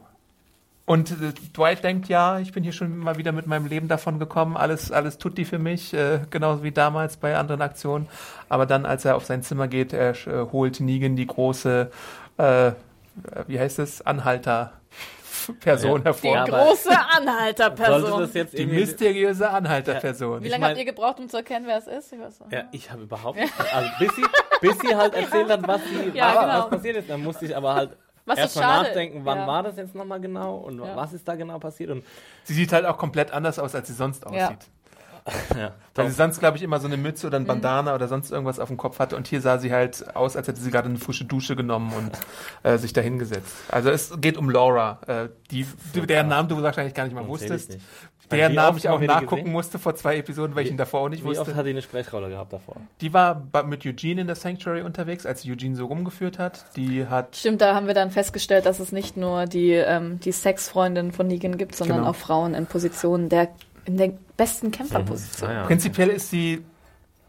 [0.88, 4.18] Und äh, Dwight denkt, ja, ich bin hier schon mal wieder mit meinem Leben davon
[4.18, 8.08] gekommen, alles, alles tut die für mich, äh, genauso wie damals bei anderen Aktionen.
[8.48, 11.90] Aber dann, als er auf sein Zimmer geht, er äh, holt Negan die große,
[12.38, 12.72] äh,
[13.46, 15.98] wie heißt es, Anhalter-Person Ja.
[15.98, 16.34] Die hervor.
[16.34, 18.30] Ja, aber- große Anhalterperson.
[18.56, 20.42] Die mysteriöse Anhalterperson.
[20.42, 22.12] Wie lange mein- habt ihr gebraucht, um zu erkennen, wer es ist?
[22.12, 22.52] Ich weiß nicht.
[22.52, 23.52] Ja, ich habe überhaupt nicht.
[23.74, 24.24] Also bis sie,
[24.60, 26.58] bis sie halt erzählt hat, was, sie, Ja, was, genau.
[26.60, 27.90] was passiert ist, dann musste ich aber halt
[28.28, 28.88] Was ist erstmal schade.
[28.88, 29.46] nachdenken, wann Ja.
[29.46, 30.94] war das jetzt nochmal genau und Ja.
[30.96, 31.90] was ist da genau passiert.
[31.90, 32.04] Und
[32.44, 34.58] Sie sieht halt auch komplett anders aus, als sie sonst aussieht.
[35.58, 35.74] Ja.
[35.94, 37.48] Weil sie sonst, glaube ich, immer so eine Mütze oder ein Mhm.
[37.48, 39.14] Bandana oder sonst irgendwas auf dem Kopf hatte.
[39.14, 42.12] Und hier sah sie halt aus, als hätte sie gerade eine frische Dusche genommen und
[42.62, 43.54] äh, sich da hingesetzt.
[43.70, 47.68] Also es geht um Laura, äh, die, deren Namen du wahrscheinlich gar nicht mal wusstest.
[47.70, 47.82] nicht.
[48.30, 49.52] Deren Wie Namen oft ich auch nachgucken gesehen?
[49.52, 51.56] musste vor zwei Episoden, weil ich Wie- ihn davor auch nicht Wie oft wusste.
[51.56, 52.76] hat die eine Sprechrolle gehabt davor?
[53.00, 56.64] Die war mit Eugene in der Sanctuary unterwegs, als sie Eugene so rumgeführt hat.
[56.76, 60.32] Die hat Stimmt, da haben wir dann festgestellt, dass es nicht nur die, ähm, die
[60.32, 62.10] Sexfreundin von Negan gibt, sondern Genau.
[62.10, 63.48] auch Frauen in Positionen der
[63.86, 65.48] in der besten Kämpferposition.
[65.48, 65.62] Ah, ja.
[65.64, 66.62] prinzipiell ist sie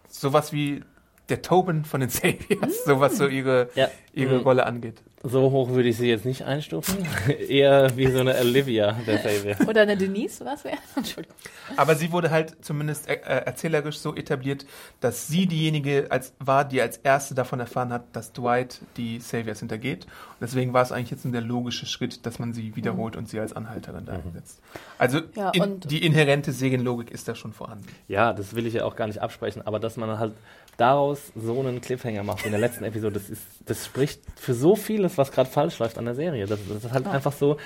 [0.10, 0.84] sowas wie
[1.30, 3.88] der Tobin von den Saviors, so was so ihre, Ja.
[4.14, 4.43] ihre Mhm.
[4.43, 5.02] Rolle angeht.
[5.24, 7.05] So hoch würde ich sie jetzt nicht einstufen.
[7.49, 9.67] Eher wie so eine Olivia, der Savior.
[9.67, 10.78] Oder eine Denise, was wäre?
[10.95, 11.36] Entschuldigung.
[11.76, 14.65] Aber sie wurde halt zumindest äh, erzählerisch so etabliert,
[15.01, 19.59] dass sie diejenige als, war, die als erste davon erfahren hat, dass Dwight die Saviors
[19.59, 20.05] hintergeht.
[20.05, 23.41] Und deswegen war es eigentlich jetzt der logische Schritt, dass man sie wiederholt und sie
[23.41, 24.61] als Anhalterin da einsetzt.
[24.97, 27.86] Also Ja, in, die inhärente Serienlogik ist da schon vorhanden.
[28.07, 30.34] Ja, das will ich ja auch gar nicht absprechen, aber dass man halt
[30.80, 34.54] daraus so einen Cliffhanger macht wie in der letzten Episode, das, ist, das spricht für
[34.54, 36.46] so vieles, was gerade falsch läuft an der Serie.
[36.46, 37.58] Das, das ist halt einfach so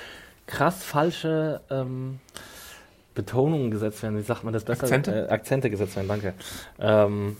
[0.46, 2.18] krass falsche ähm,
[3.14, 4.18] Betonungen gesetzt werden.
[4.18, 4.84] Wie sagt man das besser?
[4.84, 5.26] Akzente?
[5.28, 6.34] Äh, Akzente gesetzt werden, danke.
[6.78, 7.36] Ähm,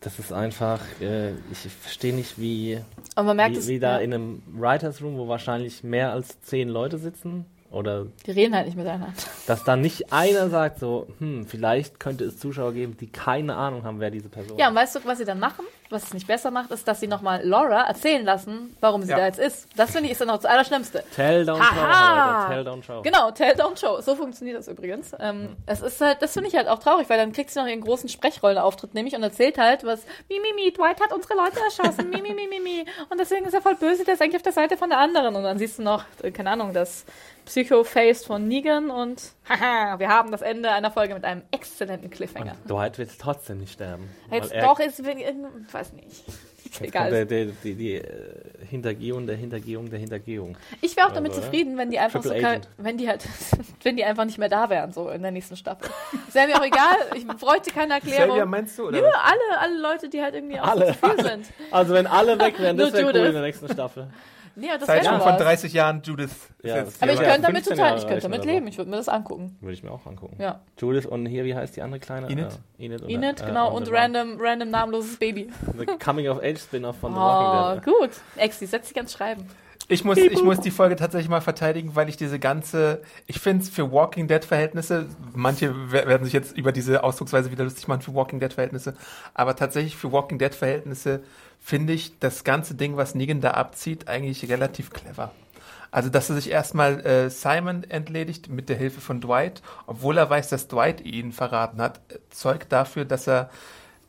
[0.00, 2.78] das ist einfach, äh, ich verstehe nicht, wie,
[3.16, 3.68] wie, es.
[3.68, 8.06] wie da ja, in einem Writers Room, wo wahrscheinlich mehr als zehn Leute sitzen, oder
[8.26, 9.12] die reden halt nicht miteinander.
[9.46, 13.84] dass da nicht einer sagt so, hm, vielleicht könnte es Zuschauer geben, die keine Ahnung
[13.84, 14.80] haben, wer diese Person Ja, und ist.
[14.82, 15.64] weißt du, was sie dann machen?
[15.90, 19.18] Was es nicht besser macht, ist, dass sie nochmal Laura erzählen lassen, warum sie Ja.
[19.18, 19.68] da jetzt ist.
[19.76, 21.04] Das finde ich ist dann noch das Allerschlimmste.
[21.14, 22.48] Tell, don't show, Haha!
[22.48, 23.02] Leute, tell, don't show.
[23.02, 24.00] Genau, tell, don't show.
[24.00, 25.12] So funktioniert das übrigens.
[25.20, 27.66] Ähm, Es ist halt, das finde ich halt auch traurig, weil dann kriegt sie noch
[27.68, 30.00] ihren großen Sprechrollenauftritt nämlich und erzählt halt, was,
[30.30, 32.84] mi, mi, mi, Dwight hat unsere Leute erschossen, mi, mi, mi, mi, mi.
[33.10, 35.36] Und deswegen ist er voll böse, der ist eigentlich auf der Seite von der anderen.
[35.36, 37.04] Und dann siehst du noch, äh, keine Ahnung, das
[37.46, 42.52] Psycho-Face von Negan und, haha, wir haben das Ende einer Folge mit einem exzellenten Cliffhanger.
[42.62, 44.08] Und Dwight wird trotzdem nicht sterben.
[44.30, 45.06] Jetzt er- doch, ist, ich
[45.72, 46.24] weiß nicht.
[46.80, 47.10] Egal.
[47.10, 48.04] Der, der, die die äh,
[48.68, 50.56] Hintergehung der Hintergehung der Hintergehung.
[50.80, 52.68] Ich wäre auch damit Also, zufrieden, wenn die einfach Triple so, Agent.
[52.78, 53.24] wenn die halt,
[53.82, 55.88] wenn die einfach nicht mehr da wären, so in der nächsten Staffel.
[56.26, 58.28] Es wäre mir auch egal, ich bräuchte keine Erklärung.
[58.30, 58.88] Xavier meinst du?
[58.88, 59.02] Oder?
[59.02, 60.86] Ja, alle, alle Leute, die halt irgendwie auch Alle.
[61.00, 61.46] so zu viel sind.
[61.70, 64.08] Also wenn alle weg wären, das wäre cool in der nächsten Staffel.
[64.56, 65.42] Nee, das Zeitsprung schon von was.
[65.42, 66.30] 30 Jahren, Judith.
[66.30, 68.90] ist Ja, jetzt Aber ich könnte damit 15 total, ich könnte damit leben, ich würde
[68.90, 69.56] mir das angucken.
[69.60, 70.36] Würde ich mir auch angucken.
[70.40, 70.60] Ja.
[70.78, 72.28] Judith und hier, wie heißt die andere kleine?
[72.28, 72.46] Enid?
[72.78, 75.50] Äh, Enid, oder, Enid, äh, genau, und random, random namenloses Baby.
[75.78, 77.94] The Coming-of-Age-Spin-off von The Oh, Walking Dead.
[78.00, 78.10] gut.
[78.36, 79.46] Exi, setz dich ans Schreiben.
[79.86, 83.64] Ich muss, ich muss die Folge tatsächlich mal verteidigen, weil ich diese ganze, ich finde
[83.64, 87.86] es für Walking Dead Verhältnisse, manche wer- werden sich jetzt über diese Ausdrucksweise wieder lustig
[87.86, 88.94] machen für Walking Dead Verhältnisse,
[89.34, 91.22] aber tatsächlich für Walking Dead Verhältnisse
[91.64, 95.32] finde ich das ganze Ding, was Negan da abzieht, eigentlich relativ clever.
[95.90, 100.28] Also, dass er sich erstmal äh, Simon entledigt mit der Hilfe von Dwight, obwohl er
[100.28, 103.48] weiß, dass Dwight ihn verraten hat, äh, zeugt dafür, dass er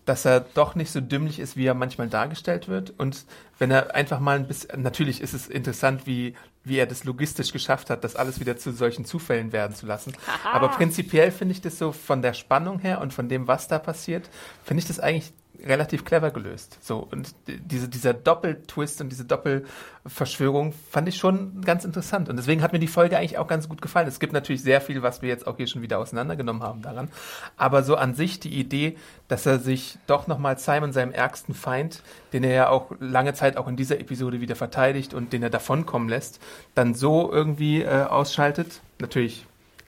[0.04, 2.94] dass er doch nicht so dümmlich ist, wie er manchmal dargestellt wird.
[2.96, 3.26] Und
[3.58, 7.52] wenn er einfach mal ein bisschen, natürlich ist es interessant, wie, wie er das logistisch
[7.52, 10.14] geschafft hat, das alles wieder zu solchen Zufällen werden zu lassen.
[10.44, 13.80] Aber prinzipiell finde ich das so von der Spannung her und von dem, was da
[13.80, 14.30] passiert,
[14.64, 15.34] finde ich das eigentlich
[15.64, 16.78] relativ clever gelöst.
[16.82, 22.30] So, und diese, dieser Doppeltwist und diese Doppelverschwörung fand ich schon ganz interessant.
[22.30, 24.08] Und deswegen hat mir die Folge eigentlich auch ganz gut gefallen.
[24.08, 27.10] Es gibt natürlich sehr viel, was wir jetzt auch hier schon wieder auseinandergenommen haben daran.
[27.58, 28.98] Aber so an sich die Idee,
[29.28, 32.04] dass er sich doch nochmal Simon, seinem ärgsten Feind,
[32.34, 35.50] den er ja auch lange Zeit auch in dieser Episode wieder verteidigt und den er
[35.50, 36.40] davonkommen lässt,
[36.74, 38.82] dann so irgendwie äh, ausschaltet.
[39.00, 39.46] Natürlich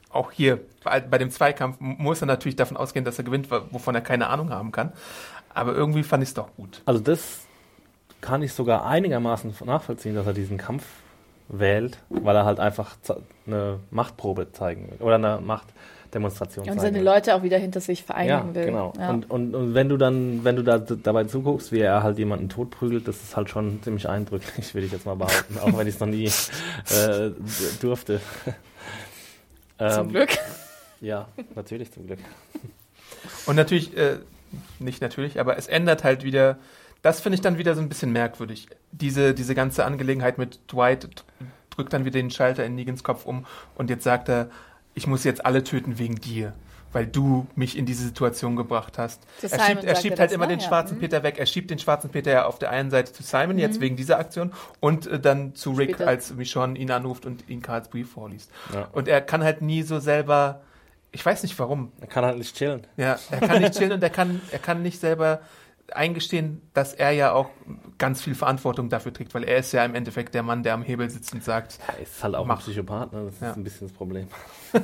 [0.10, 3.96] auch hier bei, bei dem Zweikampf muss er natürlich davon ausgehen, dass er gewinnt, wovon
[3.96, 4.92] er keine Ahnung haben kann.
[5.58, 6.82] Aber irgendwie fand ich es doch gut.
[6.86, 7.40] Also das
[8.22, 10.84] kann ich sogar einigermaßen nachvollziehen, dass er diesen Kampf
[11.50, 12.96] wählt, weil er halt einfach
[13.48, 17.06] eine Machtprobe zeigen will oder eine Machtdemonstration und seine will.
[17.06, 18.66] Leute auch wieder hinter sich vereinigen ja, will.
[18.66, 18.94] Genau.
[19.00, 19.10] Ja.
[19.10, 22.50] Und, und, und wenn du dann, wenn du da dabei zuguckst, wie er halt jemanden
[22.50, 25.96] totprügelt, das ist halt schon ziemlich eindrücklich, will ich jetzt mal behaupten, auch wenn ich
[25.96, 27.32] es noch nie äh,
[27.82, 28.20] durfte.
[29.80, 30.30] Zum ähm, Glück.
[31.02, 32.20] Ja, natürlich zum Glück.
[33.46, 34.18] Und natürlich äh,
[34.80, 36.58] nicht natürlich, aber es ändert halt wieder,
[37.02, 38.68] das finde ich dann wieder so ein bisschen merkwürdig.
[38.92, 41.08] Diese, diese ganze Angelegenheit mit Dwight
[41.70, 43.46] drückt dann wieder den Schalter in Negans Kopf um
[43.76, 44.50] und jetzt sagt er,
[44.94, 46.54] ich muss jetzt alle töten wegen dir,
[46.92, 49.22] weil du mich in diese Situation gebracht hast.
[49.44, 50.58] er schiebt, er schiebt halt immer ne?
[50.58, 51.02] den schwarzen ja.
[51.02, 51.38] Peter weg.
[51.38, 53.62] Er schiebt den schwarzen Peter ja auf der einen Seite zu Simon, mhm.
[53.62, 56.08] jetzt wegen dieser Aktion, und äh, dann zu Rick, Später.
[56.08, 58.50] als Michonne ihn anruft und ihn Karls Brief vorliest.
[58.74, 58.88] Ja.
[58.92, 60.62] Und er kann halt nie so selber
[61.18, 61.92] ich weiß nicht warum.
[62.00, 62.86] Er kann halt nicht chillen.
[62.96, 65.42] Ja, er kann nicht chillen und er kann, er kann nicht selber
[65.92, 67.50] eingestehen, dass er ja auch
[67.98, 70.84] ganz viel Verantwortung dafür trägt, weil er ist ja im Endeffekt der Mann, der am
[70.84, 71.80] Hebel sitzt und sagt.
[71.88, 72.58] Er ist halt auch mach.
[72.58, 73.26] ein Psychopath, ne?
[73.26, 73.50] das ja.
[73.50, 74.28] ist ein bisschen das Problem.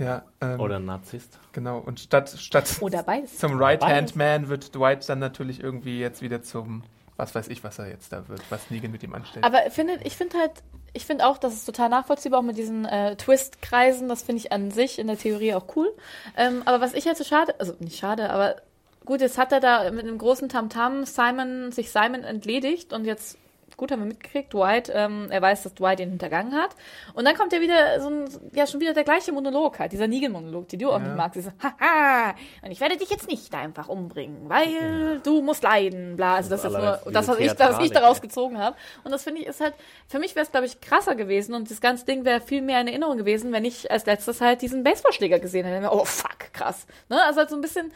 [0.00, 1.38] ja, ähm, Oder ein Narzisst.
[1.52, 3.38] Genau, und statt, statt Oder beides.
[3.38, 6.82] zum Right-Hand-Man wird Dwight dann natürlich irgendwie jetzt wieder zum,
[7.20, 9.44] was weiß ich, was er jetzt da wird, was Negan mit ihm anstellt.
[9.44, 10.52] Aber findet, ich finde halt,
[10.92, 14.08] ich finde auch, das ist total nachvollziehbar, auch mit diesen äh, Twist-Kreisen.
[14.08, 15.94] Das finde ich an sich in der Theorie auch cool.
[16.36, 18.56] Ähm, aber was ich halt so schade, also nicht schade, aber
[19.04, 23.04] gut, jetzt hat er da mit einem großen Tamtam -Tam Simon, sich Simon entledigt und
[23.04, 23.38] jetzt
[23.80, 24.52] gut, haben wir mitgekriegt.
[24.52, 26.76] Dwight, ähm, er weiß, dass Dwight ihn hintergangen hat.
[27.14, 30.06] Und dann kommt ja wieder so ein, ja, schon wieder der gleiche Monolog halt, dieser
[30.06, 31.06] Negan-Monolog, den du auch ja.
[31.06, 31.50] nicht magst.
[31.62, 35.14] Haha, und ich werde dich jetzt nicht einfach umbringen, weil ja.
[35.22, 36.36] du musst leiden, bla.
[36.36, 38.76] Also das, das ist jetzt nur das, was ich, was ich daraus gezogen habe.
[39.02, 39.74] Und das finde ich ist halt,
[40.06, 42.80] für mich wäre es, glaube ich, krasser gewesen und das ganze Ding wäre viel mehr
[42.82, 45.88] in Erinnerung gewesen, wenn ich als letztes halt diesen Baseballschläger gesehen hätte.
[45.90, 46.86] Oh, fuck, krass.
[47.08, 47.22] Ne?
[47.22, 47.92] Also halt so ein bisschen,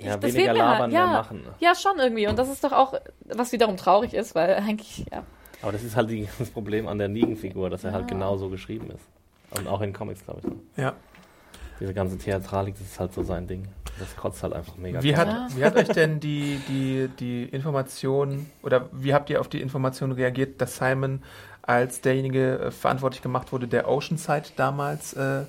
[0.00, 0.92] ja, das weniger labern, halt.
[0.92, 1.42] ja, machen.
[1.60, 2.26] Ja, schon irgendwie.
[2.28, 5.24] Und das ist doch auch, was wiederum traurig ist, weil eigentlich, ja.
[5.62, 8.00] Aber das ist halt die, das Problem an der Negan-Figur, dass er halt ja.
[8.00, 9.58] halt genau so geschrieben ist.
[9.58, 10.82] Und auch in Comics, glaube ich.
[10.82, 10.94] Ja.
[11.80, 13.68] Diese ganze Theatralik, das ist halt so sein Ding.
[13.98, 15.02] Das kotzt halt einfach mega.
[15.02, 19.48] Wie hat, wie hat euch denn die, die, die Information oder wie habt ihr auf
[19.48, 21.22] die Information reagiert, dass Simon
[21.62, 25.42] als derjenige äh, verantwortlich gemacht wurde, der Oceanside damals äh,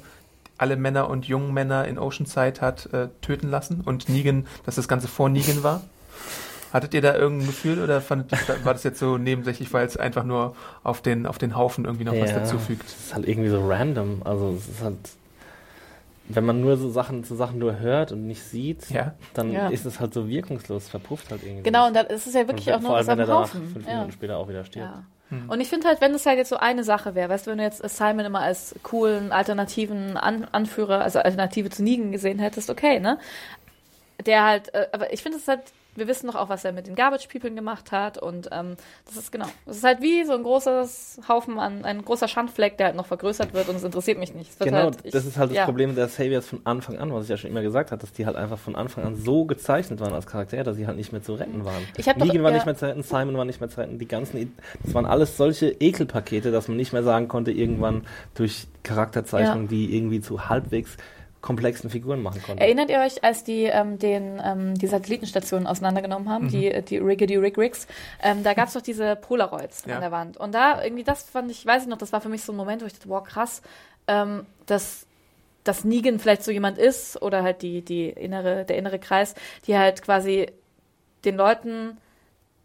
[0.59, 4.87] alle Männer und jungen Männer in Oceanside hat äh, töten lassen und Negan, dass das
[4.87, 5.81] Ganze vor Negan war?
[6.71, 8.31] Hattet ihr da irgendein Gefühl oder fandet,
[8.63, 12.03] war das jetzt so nebensächlich, weil es einfach nur auf den, auf den Haufen irgendwie
[12.03, 12.85] noch ja, was dazufügt?
[12.85, 14.21] Es ist halt irgendwie so random.
[14.23, 14.97] Also es ist halt,
[16.27, 19.15] wenn man nur so Sachen zu Sachen nur hört und nicht sieht, ja.
[19.33, 19.69] dann ja.
[19.69, 21.63] ist es halt so wirkungslos, verpufft halt irgendwie.
[21.63, 23.67] Genau, und dann ist es ja wirklich auch noch was am Haufen.
[23.69, 24.93] Fünf Minuten später auch wieder stirbt.
[25.47, 27.59] Und ich finde halt, wenn es halt jetzt so eine Sache wäre, weißt du, wenn
[27.59, 32.69] du jetzt Simon immer als coolen, alternativen An Anführer, also Alternative zu Negan gesehen hättest,
[32.69, 33.19] okay, ne?
[34.25, 35.61] Der halt, äh, aber ich finde es halt
[35.99, 38.17] wir wissen doch auch, was er mit den Garbage People gemacht hat.
[38.17, 38.75] Und ähm,
[39.05, 39.45] das ist genau.
[39.65, 43.05] Das ist halt wie so ein großes Haufen an, ein großer Schandfleck, der halt noch
[43.05, 44.59] vergrößert wird und es interessiert mich nicht.
[44.59, 45.65] Genau, halt, ich, das ist halt das ja.
[45.65, 48.25] Problem der Saviors von Anfang an, was ich ja schon immer gesagt habe, dass die
[48.25, 51.21] halt einfach von Anfang an so gezeichnet waren als Charakter, dass sie halt nicht mehr
[51.21, 51.83] zu retten waren.
[51.97, 52.57] Ich Negan doch, war ja.
[52.57, 55.37] nicht mehr zu retten, Simon war nicht mehr zu retten, die ganzen, das waren alles
[55.37, 59.69] solche Ekelpakete, dass man nicht mehr sagen konnte, irgendwann durch Charakterzeichnung, ja.
[59.69, 60.97] die irgendwie zu halbwegs
[61.41, 62.61] komplexen Figuren machen konnte.
[62.61, 66.49] Erinnert ihr euch, als die ähm, den, ähm, die Satellitenstationen auseinandergenommen haben, mhm.
[66.49, 67.87] die, die Riggedy Rig Rigs,
[68.21, 69.95] ähm, da gab es doch diese Polaroids ja.
[69.95, 70.37] an der Wand.
[70.37, 72.57] Und da irgendwie, das fand ich, weiß ich noch, das war für mich so ein
[72.57, 73.61] Moment, wo ich dachte, wow, krass,
[74.07, 75.05] ähm, dass
[75.63, 79.35] dass Negan vielleicht so jemand ist oder halt die, die innere, der innere Kreis,
[79.67, 80.47] die halt quasi
[81.25, 81.97] den Leuten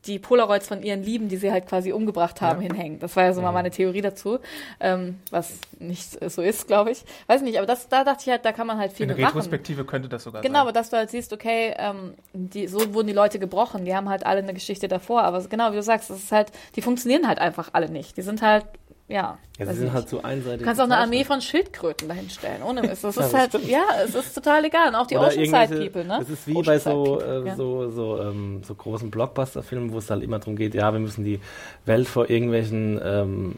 [0.06, 2.68] die Polaroids von ihren Lieben, die sie halt quasi umgebracht haben, ja.
[2.68, 2.98] hinhängen.
[2.98, 4.38] Das war ja so mal meine Theorie dazu,
[4.80, 7.04] ähm, was nicht so ist, glaube ich.
[7.26, 9.26] Weiß nicht, aber das, da dachte ich halt, da kann man halt viel In der
[9.26, 9.90] Retrospektive machen.
[9.90, 10.52] könnte das sogar genau, sein.
[10.52, 13.94] Genau, aber dass du halt siehst, okay, ähm, die, so wurden die Leute gebrochen, die
[13.94, 16.82] haben halt alle eine Geschichte davor, aber genau wie du sagst, das ist halt, die
[16.82, 18.16] funktionieren halt einfach alle nicht.
[18.16, 18.66] Die sind halt
[19.06, 19.38] ja.
[19.58, 20.60] Ja, sie sind halt so einseitig.
[20.60, 23.04] Du kannst auch eine Armee von Schildkröten dahinstellen, ohne Mist.
[23.04, 23.68] Das ist ja, halt, stimmt.
[23.68, 24.88] ja, es ist total egal.
[24.88, 26.20] Und auch die Oceanside People, ne?
[26.22, 27.54] Es ist wie bei so, äh, ja.
[27.54, 31.24] so, so, ähm, so großen Blockbuster-Filmen, wo es halt immer darum geht, ja, wir müssen
[31.24, 31.40] die
[31.84, 33.54] Welt vor irgendwelchen ähm,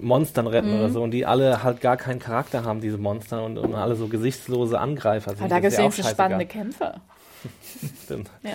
[0.00, 0.78] Monstern retten mhm.
[0.78, 3.94] oder so und die alle halt gar keinen Charakter haben, diese Monster und, und alle
[3.96, 5.40] so gesichtslose Angreifer sind.
[5.40, 6.94] Aber da gibt es ja spannende Kämpfe.
[8.04, 8.30] Stimmt.
[8.42, 8.52] Ja.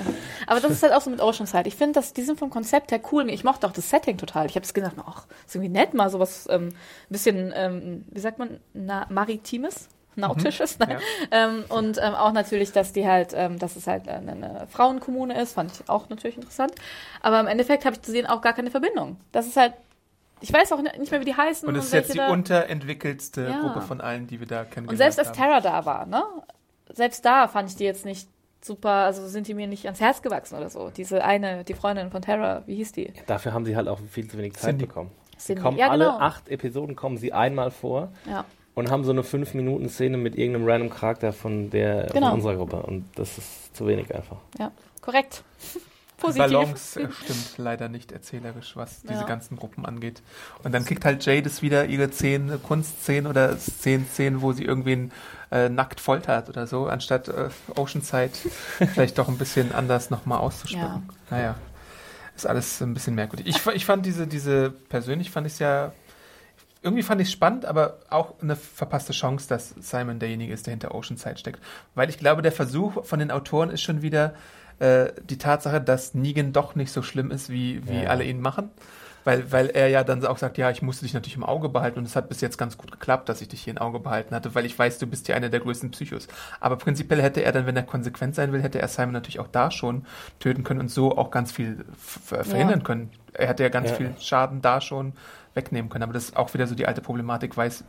[0.47, 1.67] Aber das ist halt auch so mit Oceanside.
[1.67, 3.29] Ich finde, dass die sind vom Konzept her cool.
[3.29, 4.45] Ich mochte auch das Setting total.
[4.45, 6.73] Ich habe es gedacht, ach, ist irgendwie nett, mal sowas ähm, ein
[7.09, 9.89] bisschen, ähm, wie sagt man, na, maritimes.
[10.17, 10.85] Nautisches, Mhm.
[10.87, 10.99] ne?
[11.31, 15.37] ähm, und ähm, auch natürlich, dass die halt, ähm, dass es halt eine, eine Frauenkommune
[15.41, 16.73] ist, fand ich auch natürlich interessant.
[17.21, 19.17] Aber im Endeffekt habe ich zu sehen auch gar keine Verbindung.
[19.33, 19.73] Das ist halt,
[20.39, 21.67] ich weiß auch nicht mehr, wie die heißen.
[21.67, 23.59] Und es ist jetzt die unterentwickelste Ja.
[23.59, 25.35] Gruppe von allen, die wir da Und kennengelernt selbst als haben.
[25.35, 26.23] Terra da war, ne?
[26.93, 28.29] Selbst da fand ich die jetzt nicht
[28.65, 30.89] super, also sind die mir nicht ans Herz gewachsen oder so.
[30.89, 33.13] Diese eine, die Freundin von Terra, wie hieß die?
[33.27, 34.85] Dafür haben sie halt auch viel zu wenig Zeit Cindy.
[34.87, 35.11] bekommen.
[35.37, 35.61] Sie Cindy.
[35.61, 36.17] kommen Ja, alle genau.
[36.19, 38.45] acht Episoden kommen sie einmal vor Ja.
[38.73, 42.27] und haben so eine 5-Minuten-Szene mit irgendeinem random Charakter von der Genau.
[42.27, 42.77] von unserer Gruppe.
[42.83, 44.37] Und das ist zu wenig einfach.
[44.59, 45.43] Ja, korrekt.
[46.25, 46.47] Positiv.
[46.51, 49.23] Balance äh, stimmt leider nicht erzählerisch, was diese Ja.
[49.23, 50.21] ganzen Gruppen angeht.
[50.63, 54.63] Und dann kriegt halt Jadis wieder ihre zehn äh, Kunstszenen oder zehn Szenen, wo sie
[54.63, 55.11] irgendwen
[55.51, 58.31] äh, nackt foltert oder so, anstatt äh, Oceanside
[58.93, 61.09] vielleicht doch ein bisschen anders nochmal auszuschmücken.
[61.29, 61.55] Naja,
[62.35, 63.47] ist alles ein bisschen merkwürdig.
[63.47, 65.93] Ich, ich fand diese, diese, persönlich fand ich es ja,
[66.81, 70.71] irgendwie fand ich es spannend, aber auch eine verpasste Chance, dass Simon derjenige ist, der
[70.71, 71.59] hinter Oceanside steckt.
[71.95, 74.33] Weil ich glaube, der Versuch von den Autoren ist schon wieder
[74.79, 78.09] äh, die Tatsache, dass Negan doch nicht so schlimm ist, wie, wie Ja.
[78.09, 78.69] alle ihn machen.
[79.23, 81.97] Weil, weil er ja dann auch sagt, ja, ich musste dich natürlich im Auge behalten
[81.97, 84.35] und es hat bis jetzt ganz gut geklappt, dass ich dich hier im Auge behalten
[84.35, 86.27] hatte, weil ich weiß, du bist ja einer der größten Psychos.
[86.59, 89.47] Aber prinzipiell hätte er dann, wenn er konsequent sein will, hätte er Simon natürlich auch
[89.47, 90.05] da schon
[90.37, 93.09] töten können und so auch ganz viel f- verhindern können.
[93.33, 93.95] Er hätte ja ganz Ja.
[93.95, 95.13] viel Schaden da schon
[95.55, 96.03] wegnehmen können.
[96.03, 97.83] Aber das ist auch wieder so die alte Problematik, weiß,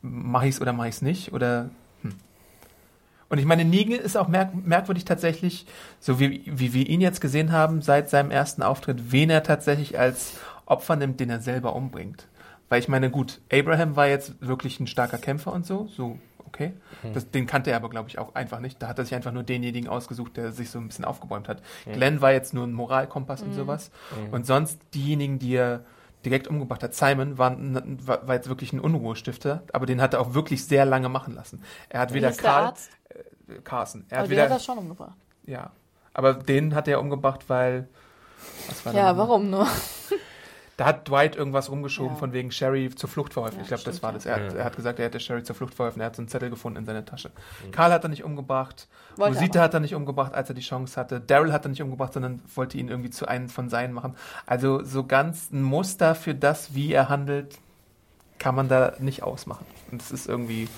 [0.00, 1.34] mache ich es oder mache ich es nicht?
[1.34, 1.68] Oder.
[3.28, 5.66] Und ich meine, Negan ist auch merk merkwürdig tatsächlich,
[6.00, 9.98] so wie, wie wir ihn jetzt gesehen haben, seit seinem ersten Auftritt, wen er tatsächlich
[9.98, 12.26] als Opfer nimmt, den er selber umbringt.
[12.68, 16.72] Weil ich meine, gut, Abraham war jetzt wirklich ein starker Kämpfer und so, so, okay.
[17.14, 18.82] Das, den kannte er aber, glaube ich, auch einfach nicht.
[18.82, 21.62] Da hat er sich einfach nur denjenigen ausgesucht, der sich so ein bisschen aufgebäumt hat.
[21.92, 23.90] Glenn war jetzt nur ein Moralkompass und sowas.
[24.30, 25.84] Und sonst diejenigen, die er
[26.24, 30.20] direkt umgebracht hat, Simon, war, war, war jetzt wirklich ein Unruhestifter, aber den hat er
[30.20, 31.62] auch wirklich sehr lange machen lassen.
[31.88, 32.90] Er hat Wie weder Karl, Arzt?
[33.64, 35.16] Carson, er Aber hat den hat er schon umgebracht.
[35.46, 35.70] ja,
[36.14, 37.88] aber den hat er umgebracht, weil,
[38.68, 39.66] was war Ja, warum nur?
[40.76, 42.18] Da hat Dwight irgendwas rumgeschoben Ja.
[42.18, 43.58] von wegen Sherry zur Flucht verholfen.
[43.58, 44.26] Ja, ich glaube, das war das.
[44.26, 44.58] Er hat, Ja.
[44.60, 46.00] er hat gesagt, er hätte Sherry zur Flucht verholfen.
[46.00, 47.32] Er hat so einen Zettel gefunden in seiner Tasche.
[47.72, 48.86] Karl hat er nicht umgebracht.
[49.16, 49.64] Wollte Rosita aber.
[49.64, 51.20] hat er nicht umgebracht, als er die Chance hatte.
[51.20, 54.14] Daryl hat er nicht umgebracht, sondern wollte ihn irgendwie zu einem von seinen machen.
[54.46, 57.58] Also so ganz ein Muster für das, wie er handelt,
[58.38, 59.66] kann man da nicht ausmachen.
[59.90, 60.68] Und es ist irgendwie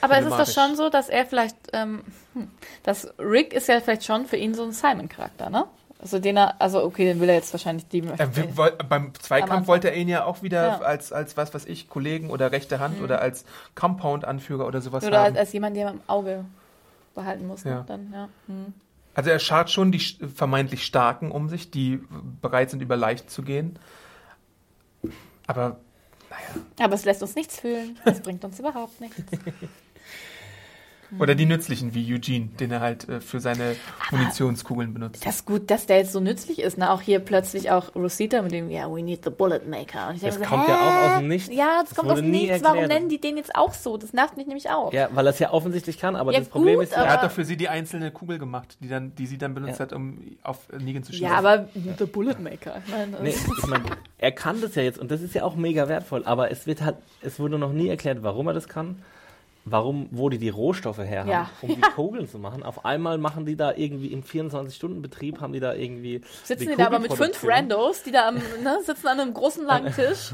[0.00, 2.02] Aber es ist doch schon so, dass er vielleicht, ähm,
[2.34, 2.48] hm,
[2.82, 5.64] dass Rick ist ja vielleicht schon für ihn so ein Simon-Charakter, ne?
[6.02, 8.02] Also den er, also okay, den will er jetzt wahrscheinlich die.
[8.08, 10.76] Will, woll- beim Am Zweikampf wollte er ihn ja auch wieder Ja.
[10.78, 10.82] Mhm.
[10.84, 13.44] als, als was weiß ich, Kollegen oder rechte Hand oder als
[13.74, 15.26] Compound-Anführer oder sowas oder haben.
[15.26, 16.44] als, als jemand, den man im Auge
[17.14, 17.66] behalten muss.
[17.66, 17.70] ne?
[17.72, 17.84] Ja.
[17.86, 18.28] Dann, ja.
[18.46, 18.72] Hm.
[19.14, 22.00] Also er schart schon die vermeintlich Starken um sich, die
[22.40, 23.78] bereit sind, über leicht zu gehen.
[25.46, 25.76] Aber
[26.78, 27.98] Aber es lässt uns nichts fühlen.
[28.06, 29.20] Es bringt uns überhaupt nichts.
[31.18, 33.76] oder die nützlichen wie Eugene, den er halt äh, für seine
[34.10, 35.24] Munitionskugeln benutzt.
[35.26, 36.78] Das ist gut, dass der jetzt so nützlich ist.
[36.78, 36.90] Ne?
[36.90, 40.08] Auch hier plötzlich auch Rosita mit dem, ja, we need the bullet maker.
[40.08, 41.12] Und ich Das denke kommt so, ja auch hä?
[41.14, 41.54] aus dem Nichts.
[41.54, 42.62] Ja, das, Das kommt aus wurde dem nie Nichts.
[42.62, 43.00] Warum erklärt.
[43.00, 43.96] nennen die den jetzt auch so?
[43.96, 44.92] Das nervt mich nämlich auch.
[44.92, 47.08] Ja, weil er es ja offensichtlich kann, aber Ja, das Problem gut, ist Er ja,
[47.10, 49.78] hat aber- doch für sie die einzelne Kugel gemacht, die, dann, die sie dann benutzt
[49.78, 49.86] Ja.
[49.86, 51.26] hat, um auf Negan zu schießen.
[51.26, 52.80] Ja, aber the bullet maker.
[52.86, 53.82] Ich meine, Nee, ich mein,
[54.18, 56.82] er kann das ja jetzt und das ist ja auch mega wertvoll, aber es wird
[56.82, 59.02] halt, es wurde noch nie erklärt, warum er das kann,
[59.64, 61.50] warum, wo die die Rohstoffe her haben, Ja.
[61.62, 62.62] um die Kugeln zu machen.
[62.62, 66.22] Auf einmal machen die da irgendwie im 24-Stunden-Betrieb, haben die da irgendwie.
[66.44, 67.44] sitzen die da aber mit fünf.
[67.46, 70.32] Randos, die da am, ne, sitzen an einem großen langen Tisch.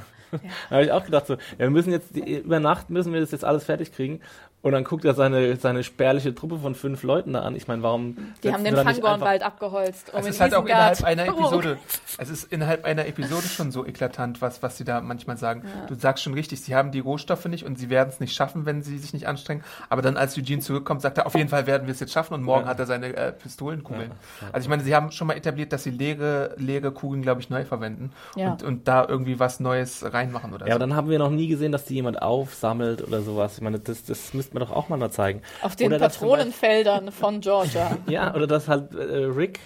[0.71, 3.21] Da habe ich auch gedacht, so, ja, wir müssen jetzt, die, über Nacht müssen wir
[3.21, 4.21] das jetzt alles fertig kriegen.
[4.63, 7.55] Und dann guckt er seine, seine spärliche Truppe von fünf Leuten da an.
[7.55, 8.17] Ich meine, warum.
[8.43, 10.13] Die haben den Fangornwald abgeholzt.
[10.13, 11.39] Um es in ist halt auch innerhalb einer Oh.
[11.39, 11.79] Episode,
[12.19, 15.63] es ist innerhalb einer Episode schon so eklatant, was, was sie da manchmal sagen.
[15.87, 18.67] Du sagst schon richtig, sie haben die Rohstoffe nicht und sie werden es nicht schaffen,
[18.67, 19.63] wenn sie sich nicht anstrengen.
[19.89, 22.35] Aber dann, als Eugene zurückkommt, sagt er, auf jeden Fall werden wir es jetzt schaffen
[22.35, 22.71] und morgen Ja.
[22.71, 24.11] hat er seine äh, Pistolenkugeln.
[24.53, 27.51] Also ich meine, sie haben schon mal etabliert, dass sie leere, leere Kugeln, glaube ich,
[27.51, 28.51] neu verwenden Ja.
[28.53, 30.89] und, und da irgendwie was Neues reinmachen oder Ja, aber so.
[30.89, 33.57] dann haben wir noch nie gesehen, dass die jemand aufsammelt oder sowas.
[33.57, 35.43] Ich meine, das, das müsste man doch auch mal da zeigen.
[35.63, 37.97] Auf den Oder Patronenfeldern von Georgia.
[38.09, 39.61] Ja, oder dass halt äh, Rick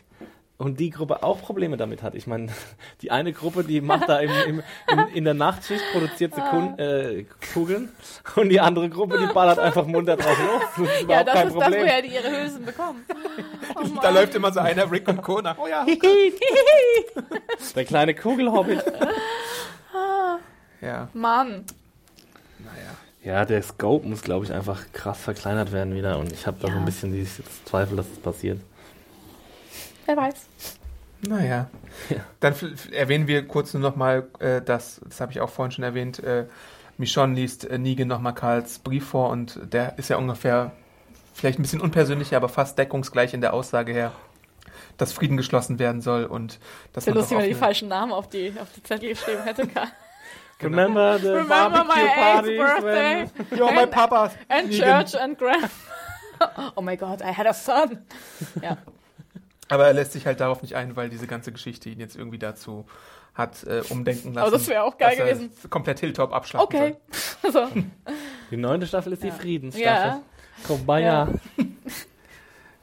[0.61, 2.15] und die Gruppe auch Probleme damit hat.
[2.15, 2.49] Ich meine,
[3.01, 6.79] die eine Gruppe, die macht da im, im, im, in der Nachtschicht, produziert sie Kun
[6.79, 7.89] äh, Kugeln
[8.37, 10.63] und die andere Gruppe, die ballert einfach munter drauf los.
[10.77, 11.83] Das ist ja, das kein ist das, Problem.
[11.83, 13.05] woher die ihre Hülsen bekommen.
[13.73, 15.41] Oh da läuft immer so einer, Rick und Co.
[15.41, 15.57] nach.
[15.57, 15.87] Oh ja.
[17.77, 18.83] der kleine Kugelhobbit.
[20.81, 21.65] Ja, Mann.
[22.59, 22.91] naja.
[23.23, 26.69] Ja, der Scope muss, glaube ich, einfach krass verkleinert werden wieder und ich habe da
[26.69, 26.79] so Ja.
[26.79, 27.27] ein bisschen die
[27.67, 28.61] Zweifel, dass das passiert.
[30.07, 30.35] Wer weiß.
[31.29, 31.69] Naja.
[32.09, 32.17] Ja.
[32.41, 32.55] Dann
[32.93, 36.47] erwähnen wir kurz nur nochmal, äh, das, das habe ich auch vorhin schon erwähnt, äh,
[36.97, 40.73] Michonne liest äh, Negan nochmal Karls Brief vor und der ist ja ungefähr,
[41.35, 44.13] vielleicht ein bisschen unpersönlicher, aber fast deckungsgleich in der Aussage her,
[44.97, 46.59] dass Frieden geschlossen werden soll und
[46.95, 49.43] dass Wäre man lustig, wenn er die falschen Namen auf die, auf die Zettel geschrieben
[49.45, 49.67] hätte.
[49.75, 49.89] Karl.
[50.63, 53.59] Remember the Remember my barbecue eighth parties birthday when...
[53.59, 54.31] Ja, mein Papa.
[54.49, 55.71] and church and grand.
[56.75, 57.99] Oh my God, I had a son.
[58.63, 58.79] Ja.
[59.69, 62.39] Aber er lässt sich halt darauf nicht ein, weil diese ganze Geschichte ihn jetzt irgendwie
[62.39, 62.87] dazu
[63.35, 64.39] hat äh, umdenken lassen.
[64.39, 65.51] Aber das wäre auch geil gewesen.
[65.69, 66.97] Komplett Hilltop abschlachten Okay.
[67.53, 67.69] So.
[68.51, 69.31] Die neunte Staffel ist Ja.
[69.31, 69.87] die Friedensstaffel.
[69.87, 70.23] Ja.
[70.67, 71.27] Kumbaya.
[71.27, 71.67] soll.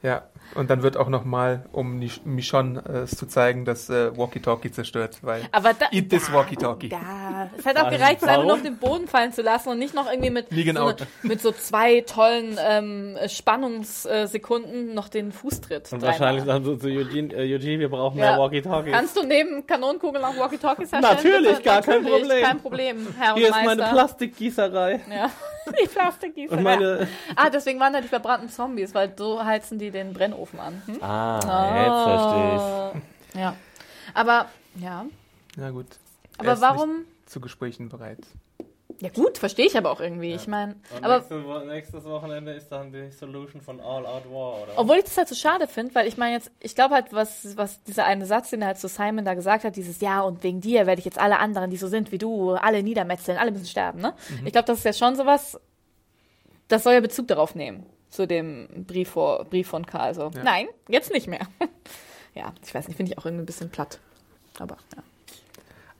[0.02, 0.22] Ja,
[0.54, 5.18] und dann wird auch nochmal, um Michonne äh, es zu zeigen, das äh, Walkie-Talkie zerstört,
[5.22, 6.88] weil Aber da, Eat this Walkie-Talkie.
[6.88, 9.78] Ja, es hätte auch gereicht, es einfach nur auf den Boden fallen zu lassen und
[9.78, 11.00] nicht noch irgendwie mit, Negan so, out.
[11.00, 15.92] ne- mit so zwei tollen ähm, Spannungssekunden noch den Fußtritt.
[15.92, 18.30] Und wahrscheinlich sagen so zu Eugene, äh, Eugene, wir brauchen Ja.
[18.32, 18.92] mehr Walkie-Talkies.
[18.92, 21.16] Kannst du neben Kanonenkugeln auch Walkie-Talkies herstellen?
[21.16, 21.62] Natürlich, bitte?
[21.62, 22.42] gar kein Problem.
[22.44, 23.92] Kein Problem, Herr Hier und ist meine Meister.
[23.94, 25.00] Plastikgießerei.
[25.10, 25.30] Ja,
[25.82, 26.52] die Plastikgießer.
[26.56, 27.06] Und meine...
[27.36, 30.82] Ah, deswegen waren da die verbrannten Zombies, weil so heizen die den Brennofen an.
[30.86, 31.02] Hm?
[31.02, 31.40] Ah,
[31.84, 32.04] jetzt
[32.94, 33.02] verstehe
[33.34, 33.38] ich.
[33.40, 33.54] Ja.
[34.14, 35.06] Aber, ja.
[35.56, 35.86] Ja gut.
[36.36, 36.98] Er Aber ist warum?
[36.98, 38.20] Nicht zu Gesprächen bereit.
[39.00, 40.34] Ja gut, verstehe ich aber auch irgendwie.
[40.34, 44.24] Ich meine, Und aber nächste Wo nächstes Wochenende ist dann die Solution von All Out
[44.24, 44.72] War, oder?
[44.76, 47.56] Obwohl ich das halt so schade finde, weil ich meine jetzt, ich glaube halt, was,
[47.56, 50.42] was dieser eine Satz, den er halt zu Simon da gesagt hat, dieses Ja, und
[50.42, 53.52] wegen dir werde ich jetzt alle anderen, die so sind wie du, alle niedermetzeln, alle
[53.52, 54.14] müssen sterben, ne?
[54.44, 55.60] Ich glaube, das ist ja schon sowas,
[56.66, 60.14] das soll ja Bezug darauf nehmen, zu dem Brief, vor, Brief von Karl.
[60.14, 60.42] So, Ja.
[60.42, 61.46] nein, jetzt nicht mehr.
[62.34, 63.98] ja, ich weiß nicht, finde ich auch irgendwie ein bisschen platt.
[64.58, 65.02] Aber, ja.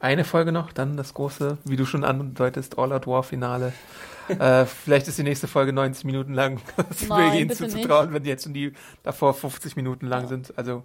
[0.00, 3.72] Eine Folge noch, dann das große, wie du schon andeutest, All-Out War-Finale.
[4.28, 6.60] äh, vielleicht ist die nächste Folge 90 Minuten lang.
[6.76, 10.52] Das mir ihnen zuzutrauen, wenn die jetzt schon die davor 50 Minuten lang sind.
[10.56, 10.84] Also,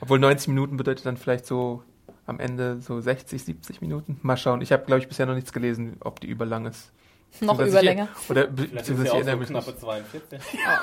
[0.00, 1.82] obwohl 90 Minuten bedeutet dann vielleicht so
[2.26, 4.18] am Ende so 60, 70 Minuten.
[4.22, 4.60] Mal schauen.
[4.60, 6.90] Ich habe, glaube ich, bisher noch nichts gelesen, ob die überlang ist.
[7.40, 8.08] Noch Beziehungsweise Überlänge.
[8.22, 9.80] Ich, oder Vielleicht ist ich auch erinnere so mich knappe nicht.
[9.80, 10.30] 42.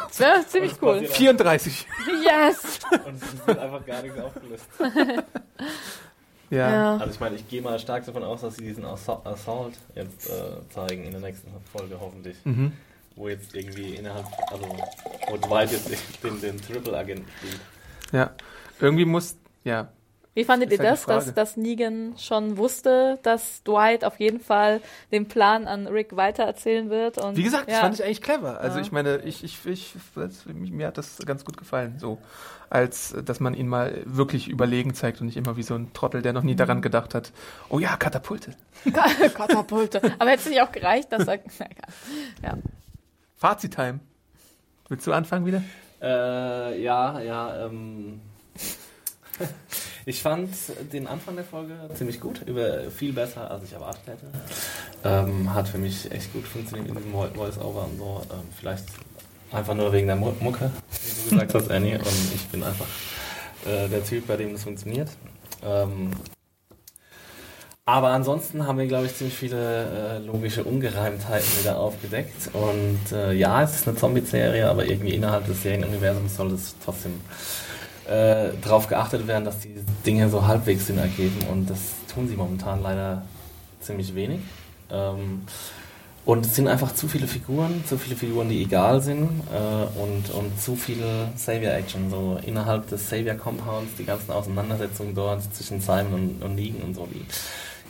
[0.08, 0.93] Das wäre ziemlich cool.
[0.93, 1.88] passiert 34.
[2.26, 2.80] Yes!
[3.06, 4.66] Und es wird einfach gar nichts aufgelöst.
[6.52, 6.72] Ja.
[6.72, 6.97] Ja.
[6.97, 10.28] Also ich meine, ich gehe mal stark davon aus, dass sie diesen Assa- Assault jetzt
[10.32, 12.38] äh, zeigen in der nächsten Folge hoffentlich.
[12.43, 12.72] Mhm.
[13.16, 14.66] Wo jetzt irgendwie innerhalb, also
[15.28, 15.91] wo Dwight jetzt
[16.24, 17.60] den, den Triple-Agent spielt.
[18.12, 18.32] ja.
[18.82, 19.36] Irgendwie muss,
[19.66, 19.89] ja.
[20.40, 24.40] Wie fandet Ist ihr halt das, dass, dass Negan schon wusste, dass Dwight auf jeden
[24.40, 24.80] Fall
[25.12, 27.18] den Plan an Rick weitererzählen wird?
[27.18, 27.82] Und, Wie gesagt, das ja.
[27.82, 28.62] fand ich eigentlich clever.
[28.62, 28.82] Also Ja.
[28.86, 32.20] ich meine, ich, ich, ich, das, mir hat das ganz gut gefallen, so.
[32.70, 36.22] Als, dass man ihn mal wirklich überlegen zeigt und nicht immer wie so ein Trottel,
[36.22, 36.58] der noch nie Mhm.
[36.58, 37.34] daran gedacht hat,
[37.68, 38.54] oh ja, Katapulte.
[39.34, 40.02] Katapulte.
[40.20, 41.40] Aber hätte es nicht auch gereicht, dass er.
[42.42, 42.48] Na.
[42.48, 42.58] Ja.
[43.36, 44.00] Fazit-Time.
[44.88, 45.62] Willst du anfangen wieder?
[46.02, 48.22] Äh, ja, ja, ähm.
[50.06, 50.50] Ich fand
[50.91, 54.26] den Anfang der Folge ziemlich gut, über viel besser, als ich erwartet hätte.
[55.04, 58.22] Ähm, hat für mich echt gut funktioniert mit diesem Vo- Voice-Over und so.
[58.32, 58.86] Ähm, vielleicht
[59.52, 61.97] einfach nur wegen der Mu- Mucke, wie du gesagt hast, Annie.
[61.97, 62.88] Und ich bin einfach
[63.66, 65.10] äh, der Typ, bei dem das funktioniert.
[65.64, 66.12] Ähm,
[67.86, 72.50] aber ansonsten haben wir, glaube ich, ziemlich viele äh, logische Ungereimtheiten wieder aufgedeckt.
[72.54, 77.20] Und äh, ja, es ist eine Zombie-Serie, aber irgendwie innerhalb des Serienuniversums soll es trotzdem
[78.10, 81.38] äh, darauf geachtet werden, dass die Dinge so halbwegs Sinn ergeben.
[81.51, 81.80] Und das
[82.12, 83.24] tun sie momentan leider
[83.82, 84.39] ziemlich wenig.
[84.91, 85.43] Ähm,
[86.26, 90.30] und es sind einfach zu viele Figuren, zu viele Figuren, die egal sind äh, und,
[90.32, 91.03] und zu viel
[91.36, 92.10] Savior-Action.
[92.10, 97.07] So innerhalb des Savior-Compounds, die ganzen Auseinandersetzungen dort zwischen Simon und, und Negan und so,
[97.14, 97.26] die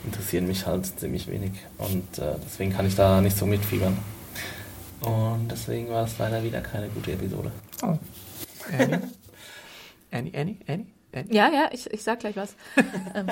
[0.04, 1.52] interessieren mich halt ziemlich wenig.
[1.78, 3.98] Und äh, deswegen kann ich da nicht so mitfiebern.
[5.00, 7.50] Und deswegen war es leider wieder keine gute Episode.
[7.82, 7.98] Oh.
[10.10, 10.32] Annie?
[10.34, 11.34] Annie, Annie, Annie?
[11.34, 12.54] Ja, ja, ich, ich sag gleich was.
[13.14, 13.26] ähm,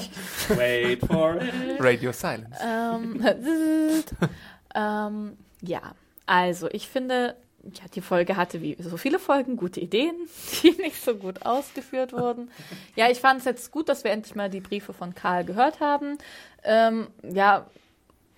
[0.49, 1.39] Wait for.
[1.79, 2.59] Radio Silence.
[2.65, 3.25] ähm,
[4.75, 5.95] ähm, ja,
[6.27, 10.15] also ich finde, ja, die Folge hatte wie so viele Folgen gute Ideen,
[10.63, 12.51] die nicht so gut ausgeführt wurden.
[12.97, 15.81] Ja, ich fand es jetzt gut, dass wir endlich mal die Briefe von Karl gehört
[15.81, 16.19] haben.
[16.65, 17.67] Ähm, ja,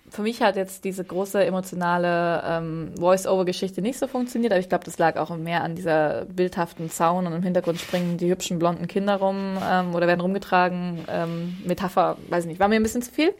[0.09, 4.83] für mich hat jetzt diese große emotionale ähm, Voice-Over-Geschichte nicht so funktioniert, aber ich glaube,
[4.83, 8.87] das lag auch mehr an dieser bildhaften Zaun und im Hintergrund springen die hübschen blonden
[8.87, 11.05] Kinder rum ähm, oder werden rumgetragen.
[11.07, 13.33] Ähm, Metapher, weiß ich nicht, war mir ein bisschen zu viel.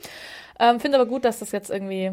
[0.60, 2.12] Ähm, Finde aber gut, dass das jetzt irgendwie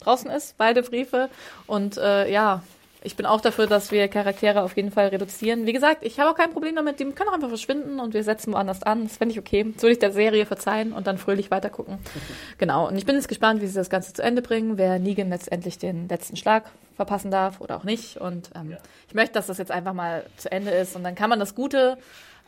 [0.00, 1.28] draußen ist, beide Briefe.
[1.66, 2.62] Und äh, ja,
[3.02, 5.66] ich bin auch dafür, dass wir Charaktere auf jeden Fall reduzieren.
[5.66, 8.24] Wie gesagt, ich habe auch kein Problem damit, die können auch einfach verschwinden und wir
[8.24, 9.04] setzen woanders an.
[9.04, 9.70] Das fände ich okay.
[9.72, 11.98] Das würde ich der Serie verzeihen und dann fröhlich weitergucken.
[12.58, 12.88] genau.
[12.88, 15.78] Und ich bin jetzt gespannt, wie sie das Ganze zu Ende bringen, wer Negan letztendlich
[15.78, 18.16] den letzten Schlag verpassen darf oder auch nicht.
[18.16, 18.78] Und ähm, ja.
[19.06, 21.54] ich möchte, dass das jetzt einfach mal zu Ende ist und dann kann man das
[21.54, 21.98] Gute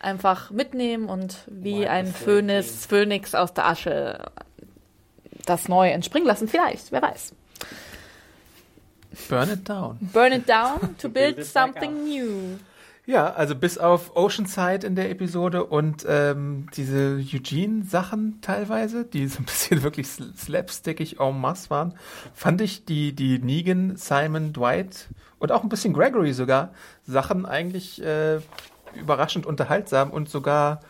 [0.00, 4.18] einfach mitnehmen und wie ein Phönix, Phönix aus der Asche
[5.46, 6.48] das neu entspringen lassen.
[6.48, 7.34] Vielleicht, wer weiß.
[9.28, 9.98] Burn it down.
[10.12, 12.58] Burn it down to build something new.
[13.06, 19.38] Ja, also bis auf Oceanside in der Episode und ähm, diese Eugene-Sachen teilweise, die so
[19.38, 21.94] ein bisschen wirklich slapstickig en masse waren,
[22.34, 25.08] fand ich die, die Negan, Simon, Dwight
[25.40, 26.72] und auch ein bisschen Gregory sogar
[27.04, 28.38] Sachen eigentlich äh,
[28.94, 30.80] überraschend unterhaltsam und sogar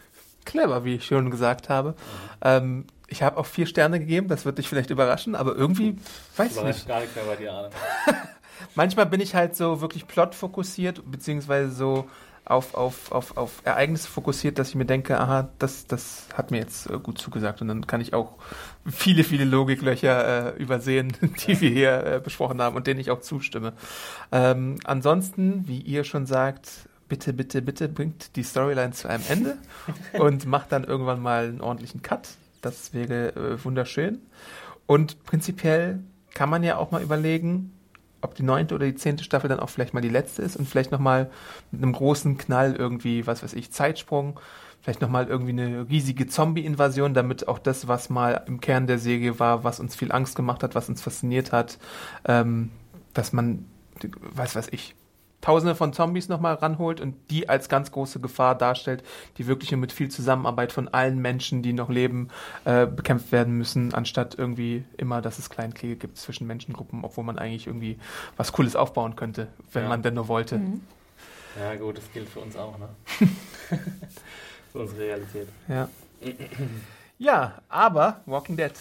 [0.44, 1.90] clever, wie ich schon gesagt habe.
[1.90, 1.94] Mhm.
[2.42, 5.96] Ähm, ich habe auch vier Sterne gegeben, das wird dich vielleicht überraschen, aber irgendwie
[6.36, 6.88] weiß ich nicht.
[6.88, 7.70] gar nicht mehr bei dir, Arne.
[8.74, 12.08] Manchmal bin ich halt so wirklich plotfokussiert, beziehungsweise so
[12.44, 16.58] auf, auf, auf, auf Ereignisse fokussiert, dass ich mir denke, aha, das, das hat mir
[16.58, 17.62] jetzt äh, gut zugesagt.
[17.62, 18.36] Und dann kann ich auch
[18.86, 21.12] viele, viele Logiklöcher äh, übersehen,
[21.46, 21.60] die ja.
[21.60, 23.72] wir hier äh, besprochen haben und denen ich auch zustimme.
[24.32, 26.70] Ähm, ansonsten, wie ihr schon sagt,
[27.08, 29.56] bitte, bitte, bitte bringt die Storyline zu einem Ende
[30.18, 32.28] und macht dann irgendwann mal einen ordentlichen Cut.
[32.60, 34.20] Das wäre äh, wunderschön.
[34.86, 36.00] Und prinzipiell
[36.34, 37.72] kann man ja auch mal überlegen,
[38.22, 40.68] ob die neunte oder die zehnte Staffel dann auch vielleicht mal die letzte ist und
[40.68, 41.30] vielleicht nochmal
[41.70, 44.38] mit einem großen Knall irgendwie, was weiß ich, Zeitsprung,
[44.82, 49.38] vielleicht nochmal irgendwie eine riesige Zombie-Invasion, damit auch das, was mal im Kern der Serie
[49.38, 51.78] war, was uns viel Angst gemacht hat, was uns fasziniert hat,
[52.26, 52.70] ähm,
[53.14, 53.66] dass man,
[54.20, 54.94] was weiß ich,
[55.40, 59.02] Tausende von Zombies nochmal ranholt und die als ganz große Gefahr darstellt,
[59.38, 62.28] die wirklich nur mit viel Zusammenarbeit von allen Menschen, die noch leben,
[62.64, 67.38] äh, bekämpft werden müssen, anstatt irgendwie immer, dass es Kleinkriege gibt zwischen Menschengruppen, obwohl man
[67.38, 67.98] eigentlich irgendwie
[68.36, 69.88] was Cooles aufbauen könnte, wenn ja.
[69.88, 70.58] man denn nur wollte.
[70.58, 70.82] Mhm.
[71.58, 72.88] Ja gut, das gilt für uns auch, ne?
[74.72, 75.48] für unsere Realität.
[75.68, 75.88] Ja.
[77.18, 78.72] ja, aber Walking Dead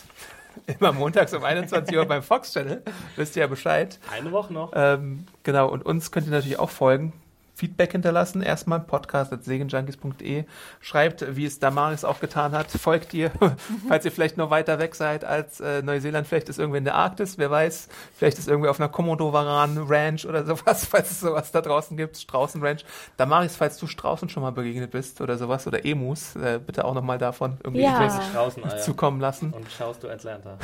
[0.67, 2.83] immer montags um 21 Uhr beim Fox Channel.
[3.15, 3.99] Wisst ihr ja Bescheid.
[4.11, 4.71] Eine Woche noch.
[4.75, 7.13] Ähm, genau, und uns könnt ihr natürlich auch folgen.
[7.59, 8.41] Feedback hinterlassen.
[8.41, 10.45] Erstmal podcast.segenjunkies.de.
[10.79, 12.71] Schreibt, wie es Damaris auch getan hat.
[12.71, 13.31] Folgt ihr,
[13.89, 16.25] falls ihr vielleicht noch weiter weg seid als äh, Neuseeland.
[16.25, 17.89] Vielleicht ist irgendwer in der Arktis, wer weiß.
[18.15, 22.15] Vielleicht ist irgendwie auf einer Komodo-Varan Ranch oder sowas, falls es sowas da draußen gibt.
[22.15, 22.85] Straußen Ranch.
[23.17, 26.93] Damaris, falls du Straußen schon mal begegnet bist oder sowas oder Emus, äh, bitte auch
[26.93, 28.79] nochmal davon irgendwie ja.
[28.79, 29.51] zukommen lassen.
[29.51, 30.57] Und schaust du Atlanta.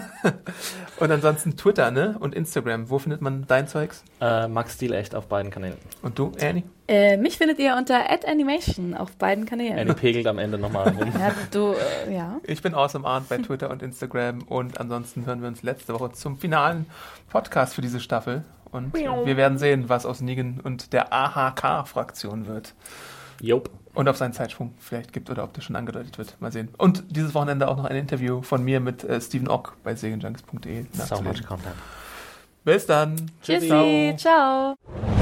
[0.98, 2.16] und ansonsten Twitter, ne?
[2.18, 2.88] Und Instagram.
[2.88, 4.02] Wo findet man dein Zeugs?
[4.18, 5.76] Äh, Max Stil echt auf beiden Kanälen.
[6.00, 6.62] Und du, Annie?
[6.88, 9.78] Äh, mich findet ihr unter @animation auf beiden Kanälen.
[9.78, 11.12] Annie pegelt am Ende nochmal rum.
[11.18, 11.74] ja, du,
[12.06, 12.40] äh, ja.
[12.44, 16.12] Ich bin Awesome Arndt bei Twitter und Instagram und ansonsten hören wir uns letzte Woche
[16.12, 16.86] zum finalen
[17.30, 22.74] Podcast für diese Staffel und wir werden sehen, was aus Negan und der AHK-Fraktion wird.
[23.40, 23.70] Jop.
[23.94, 26.40] Und ob es einen Zeitsprung vielleicht gibt oder ob das schon angedeutet wird.
[26.40, 26.70] Mal sehen.
[26.78, 30.86] Und dieses Wochenende auch noch ein Interview von mir mit äh, Steven Ock bei segenjunks.de.
[30.92, 31.74] So much content.
[32.64, 33.30] Bis dann.
[33.42, 34.14] Tschüssi.
[34.16, 34.76] Ciao.
[34.86, 35.21] Hi,